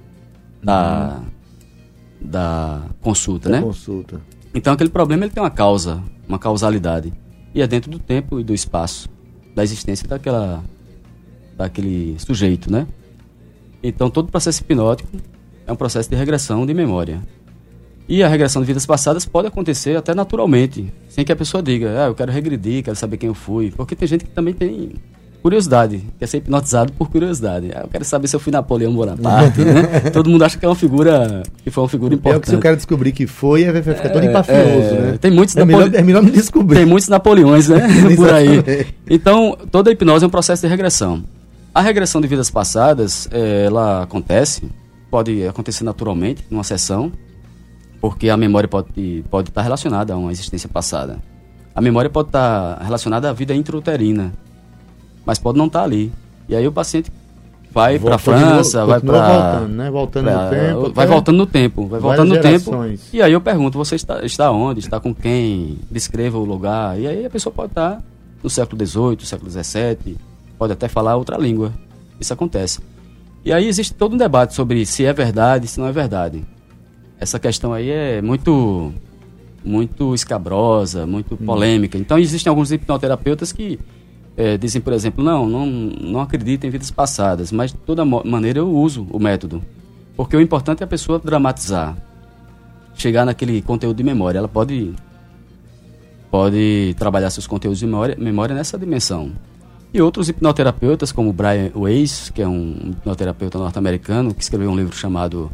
da, 0.62 1.18
uhum. 1.18 2.30
da 2.30 2.82
consulta, 3.02 3.50
da 3.50 3.56
né? 3.56 3.64
consulta. 3.64 4.22
Então 4.54 4.72
aquele 4.72 4.92
problema 4.92 5.26
ele 5.26 5.34
tem 5.34 5.42
uma 5.42 5.50
causa, 5.50 6.00
uma 6.28 6.38
causalidade. 6.38 7.12
E 7.54 7.62
é 7.62 7.68
dentro 7.68 7.92
do 7.92 8.00
tempo 8.00 8.40
e 8.40 8.44
do 8.44 8.54
espaço, 8.54 9.10
da 9.54 9.64
existência 9.64 10.08
daquela, 10.08 10.64
daquele 11.56 12.16
sujeito, 12.20 12.72
né? 12.72 12.88
Então 13.82 14.10
todo 14.10 14.32
processo 14.32 14.62
hipnótico 14.62 15.10
é 15.68 15.72
um 15.72 15.76
processo 15.76 16.10
de 16.10 16.16
regressão 16.16 16.66
de 16.66 16.74
memória. 16.74 17.22
E 18.08 18.22
a 18.22 18.28
regressão 18.28 18.62
de 18.62 18.66
vidas 18.66 18.86
passadas 18.86 19.26
pode 19.26 19.48
acontecer 19.48 19.96
até 19.96 20.14
naturalmente, 20.14 20.94
sem 21.08 21.24
que 21.24 21.32
a 21.32 21.36
pessoa 21.36 21.64
diga, 21.64 22.04
ah, 22.04 22.08
eu 22.08 22.16
quero 22.16 22.32
regredir, 22.32 22.84
quero 22.84 22.98
saber 22.98 23.18
quem 23.18 23.28
eu 23.28 23.34
fui. 23.34 23.72
Porque 23.72 23.96
tem 23.96 24.08
gente 24.08 24.26
que 24.26 24.32
também 24.32 24.54
tem 24.54 24.94
curiosidade, 25.44 26.02
quer 26.18 26.26
ser 26.26 26.38
hipnotizado 26.38 26.94
por 26.94 27.10
curiosidade. 27.10 27.70
Ah, 27.76 27.82
eu 27.82 27.90
quero 27.90 28.06
saber 28.06 28.30
se 28.30 28.36
eu 28.36 28.40
fui 28.40 28.50
Napoleão 28.50 28.96
Bonaparte, 28.96 29.60
né? 29.60 30.00
Todo 30.10 30.30
mundo 30.30 30.46
acha 30.46 30.58
que 30.58 30.66
é 30.66 30.70
uma 30.70 30.76
figura, 30.76 31.44
que 31.62 31.70
foi 31.70 31.84
uma 31.84 31.90
figura 31.90 32.16
importante. 32.16 32.36
É 32.36 32.38
o 32.38 32.42
que 32.42 32.48
se 32.48 32.56
eu 32.56 32.60
quero 32.62 32.78
descobrir 32.78 33.12
que 33.12 33.28
foi, 33.28 33.70
vai 33.70 33.84
ficar 33.84 34.06
é, 34.06 34.10
todo 34.10 34.26
empafioso, 34.26 34.96
é, 34.96 35.02
né? 35.02 35.18
Tem 35.20 35.30
muitos 35.30 35.58
é, 35.58 35.66
melhor, 35.66 35.94
é 35.94 36.02
melhor 36.02 36.24
não 36.24 36.30
descobrir. 36.32 36.78
Tem 36.78 36.86
muitos 36.86 37.10
Napoleões, 37.10 37.68
né? 37.68 37.86
por 38.16 38.34
aí. 38.34 38.88
Então, 39.10 39.58
toda 39.70 39.92
hipnose 39.92 40.24
é 40.24 40.28
um 40.28 40.32
processo 40.32 40.62
de 40.62 40.70
regressão. 40.70 41.26
A 41.76 41.82
regressão 41.82 42.22
de 42.22 42.28
vidas 42.28 42.50
passadas, 42.50 43.28
é, 43.30 43.66
ela 43.66 44.04
acontece, 44.04 44.64
pode 45.12 45.46
acontecer 45.46 45.84
naturalmente 45.84 46.46
numa 46.50 46.64
sessão, 46.64 47.12
porque 48.00 48.30
a 48.30 48.38
memória 48.38 48.70
pode, 48.70 49.26
pode 49.30 49.50
estar 49.50 49.62
relacionada 49.62 50.14
a 50.14 50.18
uma 50.18 50.32
existência 50.32 50.70
passada. 50.70 51.20
A 51.76 51.82
memória 51.82 52.10
pode 52.10 52.30
estar 52.30 52.82
relacionada 52.82 53.30
à 53.30 53.34
vida 53.34 53.54
intrauterina, 53.54 54.32
mas 55.26 55.40
pode 55.40 55.58
não 55.58 55.68
estar 55.68 55.80
tá 55.80 55.86
ali. 55.86 56.12
E 56.48 56.56
aí 56.56 56.68
o 56.68 56.72
paciente 56.72 57.12
vai 57.72 57.98
para 57.98 58.16
a 58.16 58.18
França, 58.18 58.86
vai 58.86 59.00
para 59.00 59.28
voltando, 59.28 59.74
né? 59.74 59.90
Voltando 59.90 60.26
pra, 60.26 60.44
no 60.44 60.50
tempo, 60.50 60.94
vai 60.94 61.08
voltando 61.08 61.38
no 61.38 61.46
tempo, 61.46 61.88
vai 61.88 62.00
voltando 62.00 62.36
no 62.36 62.42
tempo. 62.42 62.72
E 63.12 63.22
aí 63.22 63.34
eu 63.34 63.42
pergunto, 63.42 63.78
você 63.78 63.96
está, 63.96 64.24
está 64.24 64.52
onde? 64.52 64.80
Está 64.80 65.00
com 65.00 65.14
quem? 65.14 65.80
Descreva 65.90 66.38
o 66.38 66.46
lugar. 66.46 67.00
E 67.00 67.08
aí 67.08 67.26
a 67.26 67.30
pessoa 67.30 67.52
pode 67.52 67.72
estar 67.72 68.02
no 68.44 68.50
século 68.50 68.86
XVIII, 68.86 69.26
século 69.26 69.50
XVII, 69.50 70.18
pode 70.58 70.74
até 70.74 70.88
falar 70.88 71.16
outra 71.16 71.38
língua. 71.38 71.74
Isso 72.20 72.32
acontece. 72.32 72.80
E 73.44 73.52
aí 73.52 73.68
existe 73.68 73.94
todo 73.94 74.14
um 74.14 74.18
debate 74.18 74.54
sobre 74.54 74.86
se 74.86 75.06
é 75.06 75.12
verdade, 75.12 75.68
se 75.68 75.80
não 75.80 75.88
é 75.88 75.92
verdade. 75.92 76.46
Essa 77.20 77.40
questão 77.40 77.74
aí 77.74 77.90
é 77.90 78.22
muito 78.22 78.94
muito 79.66 80.14
escabrosa, 80.14 81.08
muito 81.08 81.36
hum. 81.36 81.46
polêmica. 81.46 81.98
Então 81.98 82.20
existem 82.20 82.50
alguns 82.50 82.72
hipnoterapeutas 82.72 83.52
que 83.52 83.80
é, 84.36 84.58
dizem, 84.58 84.82
por 84.82 84.94
exemplo, 84.94 85.24
não, 85.24 85.48
não, 85.48 85.66
não 85.66 86.20
acredito 86.20 86.66
em 86.66 86.70
vidas 86.70 86.90
passadas, 86.90 87.52
mas 87.52 87.72
de 87.72 87.78
toda 87.78 88.04
maneira 88.04 88.60
eu 88.60 88.70
uso 88.70 89.08
o 89.12 89.20
método. 89.20 89.62
Porque 90.16 90.36
o 90.36 90.42
importante 90.42 90.82
é 90.82 90.84
a 90.84 90.88
pessoa 90.88 91.20
dramatizar, 91.20 91.96
chegar 92.96 93.26
naquele 93.26 93.62
conteúdo 93.62 93.98
de 93.98 94.04
memória. 94.04 94.40
Ela 94.40 94.48
pode, 94.48 94.94
pode 96.30 96.96
trabalhar 96.98 97.30
seus 97.30 97.48
conteúdos 97.48 97.80
de 97.80 97.86
memória, 97.86 98.16
memória 98.20 98.56
nessa 98.56 98.78
dimensão. 98.78 99.32
E 99.94 100.02
outros 100.02 100.28
hipnoterapeutas, 100.28 101.12
como 101.12 101.32
Brian 101.32 101.72
Weiss, 101.76 102.32
que 102.32 102.42
é 102.42 102.48
um 102.48 102.92
hipnoterapeuta 102.92 103.60
norte-americano, 103.60 104.34
que 104.34 104.42
escreveu 104.42 104.72
um 104.72 104.76
livro 104.76 104.96
chamado 104.96 105.52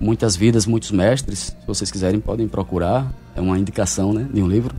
Muitas 0.00 0.34
Vidas, 0.34 0.66
Muitos 0.66 0.90
Mestres. 0.90 1.54
Se 1.60 1.66
vocês 1.66 1.90
quiserem, 1.90 2.18
podem 2.18 2.48
procurar. 2.48 3.12
É 3.36 3.40
uma 3.42 3.58
indicação 3.58 4.12
né, 4.12 4.28
de 4.32 4.40
um 4.40 4.46
livro 4.46 4.74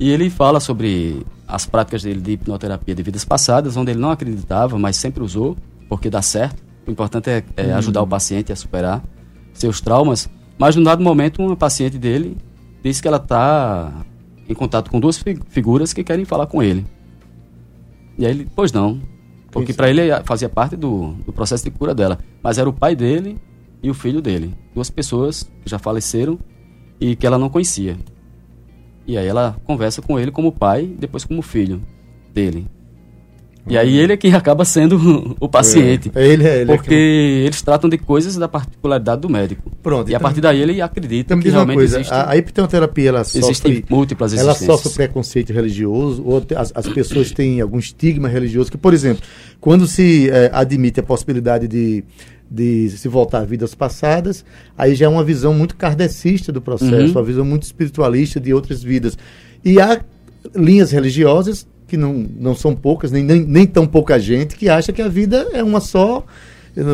E 0.00 0.10
ele 0.10 0.28
fala 0.28 0.58
sobre 0.58 1.24
as 1.54 1.66
práticas 1.66 2.02
dele 2.02 2.20
de 2.20 2.32
hipnoterapia 2.32 2.94
de 2.96 3.02
vidas 3.02 3.24
passadas, 3.24 3.76
onde 3.76 3.92
ele 3.92 4.00
não 4.00 4.10
acreditava, 4.10 4.76
mas 4.76 4.96
sempre 4.96 5.22
usou, 5.22 5.56
porque 5.88 6.10
dá 6.10 6.20
certo. 6.20 6.60
O 6.84 6.90
importante 6.90 7.30
é, 7.30 7.44
é 7.56 7.66
uhum. 7.66 7.76
ajudar 7.76 8.02
o 8.02 8.06
paciente 8.06 8.52
a 8.52 8.56
superar 8.56 9.02
seus 9.52 9.80
traumas. 9.80 10.28
Mas, 10.58 10.74
num 10.74 10.82
dado 10.82 11.00
momento, 11.00 11.40
uma 11.40 11.54
paciente 11.54 11.96
dele 11.96 12.36
disse 12.82 13.00
que 13.00 13.06
ela 13.06 13.18
está 13.18 14.04
em 14.48 14.54
contato 14.54 14.90
com 14.90 14.98
duas 14.98 15.22
figuras 15.48 15.92
que 15.92 16.02
querem 16.02 16.24
falar 16.24 16.48
com 16.48 16.60
ele. 16.60 16.84
E 18.18 18.26
aí 18.26 18.32
ele, 18.32 18.48
pois 18.54 18.72
não. 18.72 19.00
Porque 19.52 19.72
para 19.72 19.88
ele 19.88 20.02
fazia 20.24 20.48
parte 20.48 20.74
do, 20.74 21.12
do 21.24 21.32
processo 21.32 21.62
de 21.62 21.70
cura 21.70 21.94
dela. 21.94 22.18
Mas 22.42 22.58
era 22.58 22.68
o 22.68 22.72
pai 22.72 22.96
dele 22.96 23.38
e 23.80 23.88
o 23.88 23.94
filho 23.94 24.20
dele. 24.20 24.56
Duas 24.74 24.90
pessoas 24.90 25.44
que 25.62 25.70
já 25.70 25.78
faleceram 25.78 26.36
e 27.00 27.14
que 27.14 27.24
ela 27.24 27.38
não 27.38 27.48
conhecia. 27.48 27.96
E 29.06 29.18
aí 29.18 29.26
ela 29.26 29.56
conversa 29.64 30.00
com 30.00 30.18
ele 30.18 30.30
como 30.30 30.52
pai, 30.52 30.86
depois 30.86 31.24
como 31.24 31.42
filho 31.42 31.82
dele. 32.32 32.66
E 33.66 33.78
aí 33.78 33.96
ele 33.96 34.12
é 34.12 34.16
quem 34.16 34.34
acaba 34.34 34.64
sendo 34.64 35.36
o 35.40 35.48
paciente. 35.48 36.10
É, 36.14 36.26
ele 36.26 36.46
é 36.46 36.60
ele. 36.60 36.66
Porque 36.66 36.94
é 36.94 37.46
eles 37.46 37.62
tratam 37.62 37.88
de 37.88 37.96
coisas 37.96 38.36
da 38.36 38.46
particularidade 38.46 39.22
do 39.22 39.28
médico. 39.28 39.70
Pronto. 39.82 40.08
E 40.08 40.10
então, 40.10 40.18
a 40.18 40.20
partir 40.20 40.40
daí 40.40 40.60
ele 40.60 40.80
acredita 40.80 41.36
que 41.36 41.48
realmente 41.48 41.76
coisa, 41.76 41.96
existe. 41.96 42.12
A, 42.12 42.30
a 42.30 42.36
hipnoterapia 42.36 43.08
ela 43.08 43.24
sofre 43.24 43.84
múltiplas 43.88 44.34
Ela 44.34 44.54
sofre 44.54 44.90
preconceito 44.90 45.52
religioso 45.52 46.22
ou 46.24 46.44
as, 46.56 46.72
as 46.74 46.88
pessoas 46.88 47.30
têm 47.30 47.60
algum 47.60 47.78
estigma 47.78 48.28
religioso 48.28 48.70
que, 48.70 48.78
por 48.78 48.92
exemplo, 48.92 49.22
quando 49.60 49.86
se 49.86 50.28
é, 50.30 50.50
admite 50.52 51.00
a 51.00 51.02
possibilidade 51.02 51.66
de 51.66 52.04
de 52.50 52.90
se 52.90 53.08
voltar 53.08 53.40
a 53.40 53.44
vidas 53.44 53.74
passadas, 53.74 54.44
aí 54.78 54.94
já 54.94 55.06
é 55.06 55.08
uma 55.08 55.24
visão 55.24 55.52
muito 55.52 55.74
kardecista 55.74 56.52
do 56.52 56.60
processo, 56.60 57.06
uhum. 57.06 57.10
uma 57.10 57.22
visão 57.22 57.44
muito 57.44 57.64
espiritualista 57.64 58.38
de 58.38 58.54
outras 58.54 58.82
vidas. 58.82 59.18
E 59.64 59.80
há 59.80 60.00
linhas 60.54 60.92
religiosas, 60.92 61.66
que 61.86 61.96
não, 61.96 62.26
não 62.38 62.54
são 62.54 62.74
poucas, 62.74 63.12
nem, 63.12 63.22
nem, 63.22 63.40
nem 63.44 63.66
tão 63.66 63.86
pouca 63.86 64.18
gente, 64.18 64.56
que 64.56 64.68
acha 64.68 64.92
que 64.92 65.02
a 65.02 65.08
vida 65.08 65.48
é 65.52 65.62
uma 65.62 65.80
só 65.80 66.24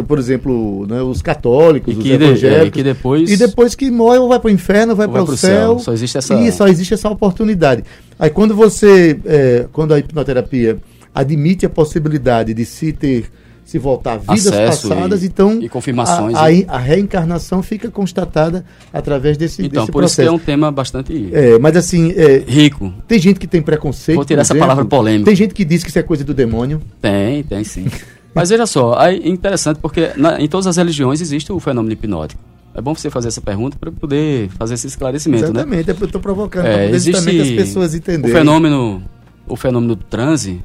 por 0.06 0.18
exemplo, 0.18 0.86
né, 0.86 1.00
os 1.00 1.22
católicos, 1.22 1.96
os 1.96 2.04
evangélicos. 2.04 2.40
De, 2.40 2.68
é, 2.68 2.70
que 2.70 2.82
depois... 2.82 3.30
E 3.30 3.36
depois 3.36 3.74
que 3.74 3.90
morre, 3.90 4.18
ou 4.18 4.28
vai 4.28 4.38
para 4.38 4.48
o 4.48 4.50
inferno, 4.50 4.92
ou 4.92 4.96
vai 4.96 5.08
para 5.08 5.22
o 5.22 5.26
céu. 5.28 5.38
céu. 5.38 5.78
Só 5.78 5.92
existe 5.92 6.18
essa... 6.18 6.34
E 6.34 6.52
só 6.52 6.68
existe 6.68 6.92
essa 6.92 7.08
oportunidade. 7.08 7.82
Aí 8.18 8.28
quando 8.28 8.54
você, 8.54 9.18
é, 9.24 9.66
quando 9.72 9.94
a 9.94 9.98
hipnoterapia 9.98 10.78
admite 11.14 11.64
a 11.64 11.70
possibilidade 11.70 12.52
de 12.52 12.64
se 12.66 12.92
ter 12.92 13.30
se 13.70 13.78
voltar 13.78 14.14
a 14.14 14.16
vidas 14.16 14.48
Acesso 14.48 14.88
passadas, 14.88 15.22
e, 15.22 15.26
então 15.26 15.62
e 15.62 15.68
confirmações, 15.68 16.34
a, 16.34 16.46
a, 16.46 16.76
a, 16.76 16.78
reencarnação 16.78 17.62
fica 17.62 17.88
constatada 17.88 18.64
através 18.92 19.36
desse, 19.36 19.64
então, 19.64 19.82
desse 19.82 19.92
por 19.92 20.00
processo. 20.00 20.22
isso 20.22 20.28
que 20.28 20.28
é 20.28 20.32
um 20.32 20.44
tema 20.44 20.72
bastante 20.72 21.30
é, 21.32 21.56
mas 21.56 21.76
assim 21.76 22.10
é, 22.16 22.38
rico. 22.38 22.92
Tem 23.06 23.20
gente 23.20 23.38
que 23.38 23.46
tem 23.46 23.62
preconceito. 23.62 24.16
Vou 24.16 24.24
tirar 24.24 24.40
essa 24.40 24.54
exemplo, 24.54 24.66
palavra 24.66 24.84
polêmica. 24.84 25.26
Tem 25.26 25.36
gente 25.36 25.54
que 25.54 25.64
diz 25.64 25.84
que 25.84 25.88
isso 25.88 26.00
é 26.00 26.02
coisa 26.02 26.24
do 26.24 26.34
demônio. 26.34 26.82
Tem, 27.00 27.44
tem 27.44 27.62
sim. 27.62 27.86
mas 28.34 28.50
veja 28.50 28.66
só, 28.66 29.00
é 29.00 29.14
interessante 29.14 29.78
porque 29.80 30.10
na, 30.16 30.40
em 30.40 30.48
todas 30.48 30.66
as 30.66 30.76
religiões 30.76 31.20
existe 31.20 31.52
o 31.52 31.60
fenômeno 31.60 31.92
hipnótico. 31.92 32.42
É 32.74 32.80
bom 32.80 32.92
você 32.92 33.08
fazer 33.08 33.28
essa 33.28 33.40
pergunta 33.40 33.76
para 33.78 33.92
poder 33.92 34.48
fazer 34.50 34.74
esse 34.74 34.88
esclarecimento, 34.88 35.44
Exatamente, 35.44 35.68
né? 35.68 35.76
Exatamente, 35.76 36.02
eu 36.02 36.06
estou 36.06 36.20
provocando 36.20 36.66
é, 36.66 36.88
para 36.88 36.96
existe 36.96 37.40
as 37.40 37.50
pessoas 37.50 37.94
entenderem. 37.94 38.34
O 38.34 38.36
fenômeno, 38.36 39.02
o 39.46 39.54
fenômeno 39.54 39.94
do 39.94 40.02
transe 40.02 40.60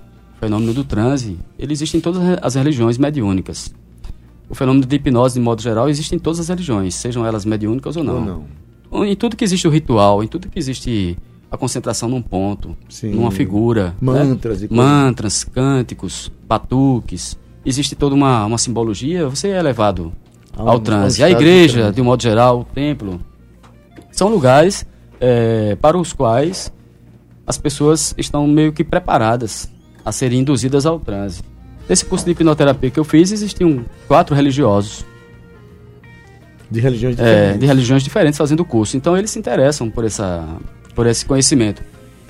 fenômeno 0.45 0.73
do 0.73 0.83
transe, 0.83 1.39
ele 1.57 1.73
existe 1.73 1.97
em 1.97 1.99
todas 1.99 2.21
as 2.41 2.55
religiões 2.55 2.97
mediúnicas. 2.97 3.73
O 4.47 4.53
fenômeno 4.53 4.85
de 4.85 4.95
hipnose, 4.95 5.35
de 5.35 5.39
modo 5.39 5.61
geral, 5.61 5.89
existe 5.89 6.13
em 6.13 6.19
todas 6.19 6.39
as 6.39 6.49
religiões, 6.49 6.93
sejam 6.93 7.25
elas 7.25 7.45
mediúnicas 7.45 7.97
ou 7.97 8.03
não. 8.03 8.15
Ou 8.15 8.45
não. 8.91 9.05
Em 9.05 9.15
tudo 9.15 9.35
que 9.35 9.43
existe 9.43 9.67
o 9.67 9.71
ritual, 9.71 10.23
em 10.23 10.27
tudo 10.27 10.47
que 10.47 10.59
existe 10.59 11.17
a 11.49 11.57
concentração 11.57 12.07
num 12.07 12.21
ponto, 12.21 12.77
Sim. 12.87 13.11
numa 13.11 13.31
figura. 13.31 13.95
Mantras 13.99 14.61
né? 14.61 14.67
Mantras, 14.69 15.43
cânticos, 15.43 16.31
batuques. 16.47 17.37
Existe 17.65 17.95
toda 17.95 18.13
uma, 18.13 18.45
uma 18.45 18.59
simbologia, 18.59 19.27
você 19.27 19.49
é 19.49 19.61
levado 19.61 20.13
ao, 20.55 20.69
ao 20.69 20.79
transe. 20.79 21.23
A 21.23 21.29
igreja, 21.29 21.91
de 21.91 21.99
um 21.99 22.05
modo 22.05 22.21
geral, 22.21 22.59
o 22.59 22.63
templo, 22.63 23.19
são 24.11 24.29
lugares 24.29 24.85
é, 25.19 25.75
para 25.81 25.97
os 25.97 26.13
quais 26.13 26.71
as 27.47 27.57
pessoas 27.57 28.13
estão 28.15 28.45
meio 28.45 28.71
que 28.71 28.83
preparadas 28.83 29.73
a 30.05 30.11
serem 30.11 30.39
induzidas 30.39 30.85
ao 30.85 30.99
transe. 30.99 31.41
Nesse 31.89 32.05
curso 32.05 32.23
de 32.23 32.31
hipnoterapia 32.31 32.91
que 32.91 32.99
eu 32.99 33.03
fiz, 33.03 33.31
existiam 33.31 33.83
quatro 34.07 34.35
religiosos. 34.35 35.03
De 36.69 36.79
religiões 36.79 37.15
diferentes. 37.15 37.55
É, 37.55 37.57
de 37.57 37.65
religiões 37.65 38.03
diferentes 38.03 38.37
fazendo 38.37 38.61
o 38.61 38.65
curso. 38.65 38.95
Então 38.95 39.17
eles 39.17 39.31
se 39.31 39.39
interessam 39.39 39.89
por, 39.89 40.03
essa, 40.05 40.47
por 40.95 41.05
esse 41.05 41.25
conhecimento. 41.25 41.83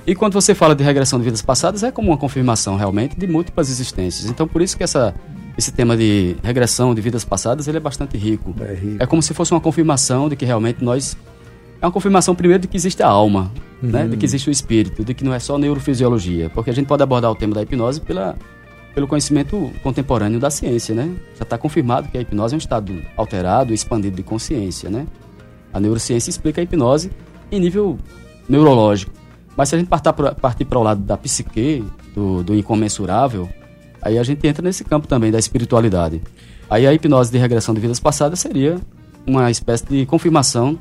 E 0.07 0.13
quando 0.13 0.33
você 0.33 0.53
fala 0.53 0.75
de 0.75 0.83
regressão 0.83 1.17
de 1.19 1.25
vidas 1.25 1.41
passadas, 1.41 1.83
é 1.83 1.91
como 1.91 2.09
uma 2.09 2.17
confirmação 2.17 2.75
realmente 2.75 3.17
de 3.17 3.27
múltiplas 3.27 3.69
existências. 3.69 4.29
Então 4.29 4.47
por 4.47 4.61
isso 4.61 4.77
que 4.77 4.83
essa, 4.83 5.15
esse 5.57 5.71
tema 5.71 5.95
de 5.95 6.35
regressão 6.43 6.93
de 6.93 7.01
vidas 7.01 7.23
passadas 7.23 7.67
ele 7.67 7.77
é 7.77 7.81
bastante 7.81 8.17
rico. 8.17 8.53
É, 8.59 8.73
rico. 8.73 9.03
é 9.03 9.05
como 9.05 9.21
se 9.21 9.33
fosse 9.33 9.51
uma 9.51 9.61
confirmação 9.61 10.29
de 10.29 10.35
que 10.35 10.45
realmente 10.45 10.83
nós 10.83 11.17
é 11.81 11.85
uma 11.85 11.91
confirmação 11.91 12.35
primeiro 12.35 12.61
de 12.61 12.67
que 12.67 12.77
existe 12.77 13.03
a 13.03 13.07
alma, 13.07 13.51
uhum. 13.81 13.89
né? 13.89 14.07
de 14.07 14.17
que 14.17 14.25
existe 14.25 14.49
o 14.49 14.51
espírito, 14.51 15.03
de 15.03 15.13
que 15.13 15.23
não 15.23 15.33
é 15.33 15.39
só 15.39 15.57
neurofisiologia, 15.57 16.49
porque 16.49 16.69
a 16.69 16.73
gente 16.73 16.88
pode 16.88 17.03
abordar 17.03 17.31
o 17.31 17.35
tema 17.35 17.53
da 17.53 17.61
hipnose 17.61 18.01
pela, 18.01 18.35
pelo 18.93 19.07
conhecimento 19.07 19.71
contemporâneo 19.83 20.39
da 20.39 20.49
ciência, 20.49 20.95
né? 20.95 21.13
Já 21.38 21.43
está 21.43 21.57
confirmado 21.57 22.07
que 22.09 22.17
a 22.17 22.21
hipnose 22.21 22.53
é 22.53 22.57
um 22.57 22.59
estado 22.59 23.01
alterado, 23.17 23.73
expandido 23.73 24.15
de 24.15 24.23
consciência, 24.23 24.89
né? 24.89 25.05
A 25.73 25.79
neurociência 25.79 26.29
explica 26.29 26.61
a 26.61 26.63
hipnose 26.63 27.11
em 27.51 27.59
nível 27.59 27.99
neurológico. 28.47 29.11
Mas 29.57 29.69
se 29.69 29.75
a 29.75 29.77
gente 29.77 29.88
partir 29.88 30.65
para 30.65 30.79
o 30.79 30.83
lado 30.83 31.01
da 31.01 31.17
psique, 31.17 31.83
do, 32.13 32.43
do 32.43 32.55
incomensurável, 32.55 33.49
aí 34.01 34.17
a 34.17 34.23
gente 34.23 34.45
entra 34.47 34.63
nesse 34.63 34.83
campo 34.83 35.07
também 35.07 35.31
da 35.31 35.39
espiritualidade. 35.39 36.21
Aí 36.69 36.88
a 36.88 36.93
hipnose 36.93 37.31
de 37.31 37.38
regressão 37.38 37.75
de 37.75 37.81
vidas 37.81 37.99
passadas 37.99 38.39
seria 38.39 38.77
uma 39.27 39.51
espécie 39.51 39.85
de 39.85 40.05
confirmação 40.05 40.79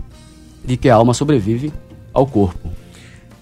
de 0.65 0.77
que 0.77 0.89
a 0.89 0.95
alma 0.95 1.15
sobrevive 1.15 1.73
ao 2.13 2.27
corpo. 2.27 2.71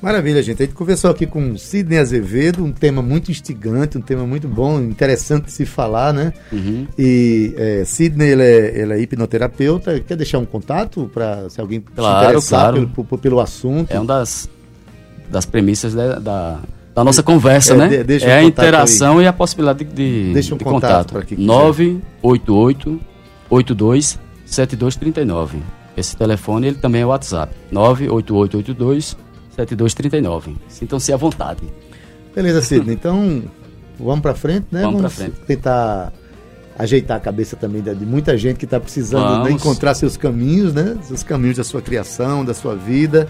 Maravilha, 0.03 0.43
gente. 0.43 0.61
A 0.61 0.67
gente 0.67 0.75
conversou 0.75 1.13
aqui 1.13 1.29
com 1.29 1.57
Sidney 1.57 1.97
Azevedo, 1.97 2.65
um 2.65 2.73
tema 2.73 3.01
muito 3.01 3.31
instigante, 3.31 3.97
um 3.97 4.01
tema 4.01 4.27
muito 4.27 4.49
bom, 4.49 4.81
interessante 4.81 5.45
de 5.45 5.53
se 5.53 5.65
falar, 5.65 6.13
né? 6.13 6.33
Uhum. 6.51 6.89
E 6.99 7.55
é, 7.57 7.85
Sidney, 7.85 8.31
ele 8.31 8.43
é, 8.43 8.81
ele 8.81 8.93
é, 8.95 9.01
hipnoterapeuta. 9.01 10.01
Quer 10.01 10.17
deixar 10.17 10.39
um 10.39 10.45
contato 10.45 11.09
para 11.15 11.49
se 11.49 11.61
alguém 11.61 11.81
claro, 11.81 12.19
se 12.19 12.25
interessar 12.25 12.73
claro. 12.73 12.89
Pelo, 12.89 13.19
pelo, 13.19 13.39
assunto? 13.39 13.93
É 13.93 14.01
uma 14.01 14.07
das, 14.07 14.51
das 15.31 15.47
premissas 15.47 15.95
da, 15.95 16.19
da, 16.19 16.59
da 16.93 17.05
nossa 17.05 17.23
conversa, 17.23 17.75
é, 17.75 17.77
né? 17.77 18.03
De, 18.03 18.25
é 18.25 18.39
a 18.39 18.43
interação 18.43 19.19
aí. 19.19 19.27
e 19.27 19.29
a 19.29 19.33
possibilidade 19.33 19.85
de, 19.85 20.33
deixa 20.33 20.53
um 20.53 20.59
de 20.59 20.65
contato. 20.65 21.13
contato. 21.13 21.39
988 21.39 23.01
82 23.49 24.19
7239. 24.47 25.59
Esse 25.97 26.17
telefone 26.17 26.69
ele 26.69 26.77
também 26.77 27.03
é 27.03 27.07
WhatsApp. 27.07 27.55
98882 27.71 29.17
7239. 29.57 30.57
Sintam-se 30.69 31.13
à 31.13 31.17
vontade. 31.17 31.63
Beleza, 32.35 32.63
Sidney. 32.63 32.95
Então, 32.95 33.43
vamos 33.99 34.21
para 34.21 34.35
frente, 34.35 34.67
né? 34.71 34.83
Vamos, 34.83 35.03
vamos 35.03 35.15
frente. 35.15 35.37
tentar 35.47 36.13
ajeitar 36.79 37.19
a 37.19 37.21
cabeça 37.21 37.55
também 37.57 37.83
de, 37.83 38.07
muita 38.07 38.37
gente 38.37 38.57
que 38.57 38.65
está 38.65 38.81
precisando 38.81 39.45
né, 39.45 39.51
encontrar 39.53 39.95
seus 39.95 40.17
caminhos, 40.17 40.73
né? 40.73 40.97
Seus 41.03 41.23
caminhos 41.23 41.59
da 41.59 41.65
sua 41.65 41.83
criação, 41.83 42.45
da 42.45 42.55
sua 42.55 42.75
vida. 42.75 43.29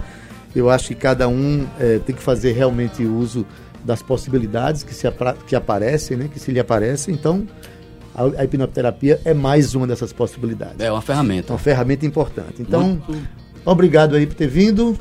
Eu 0.54 0.70
acho 0.70 0.88
que 0.88 0.94
cada 0.94 1.28
um 1.28 1.66
é, 1.80 1.98
tem 1.98 2.14
que 2.14 2.22
fazer 2.22 2.52
realmente 2.52 3.04
uso 3.04 3.44
das 3.84 4.00
possibilidades 4.02 4.84
que, 4.84 4.94
se, 4.94 5.08
que 5.46 5.56
aparecem, 5.56 6.16
né? 6.16 6.28
Que 6.32 6.38
se 6.38 6.52
lhe 6.52 6.60
aparecem. 6.60 7.12
Então, 7.14 7.46
a, 8.14 8.40
a 8.40 8.44
hipnoterapia 8.44 9.20
é 9.24 9.34
mais 9.34 9.74
uma 9.74 9.86
dessas 9.86 10.12
possibilidades. 10.12 10.80
É 10.80 10.90
uma 10.90 11.02
ferramenta. 11.02 11.52
Uma 11.52 11.58
ferramenta 11.58 12.06
importante. 12.06 12.60
Então, 12.60 12.82
Muito... 12.82 13.28
obrigado 13.64 14.14
aí 14.14 14.26
por 14.26 14.34
ter 14.34 14.48
vindo. 14.48 14.98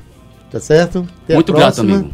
Tá 0.51 0.59
certo? 0.59 1.07
Até 1.23 1.35
Muito 1.35 1.53
grato, 1.53 1.79
amigo. 1.79 2.11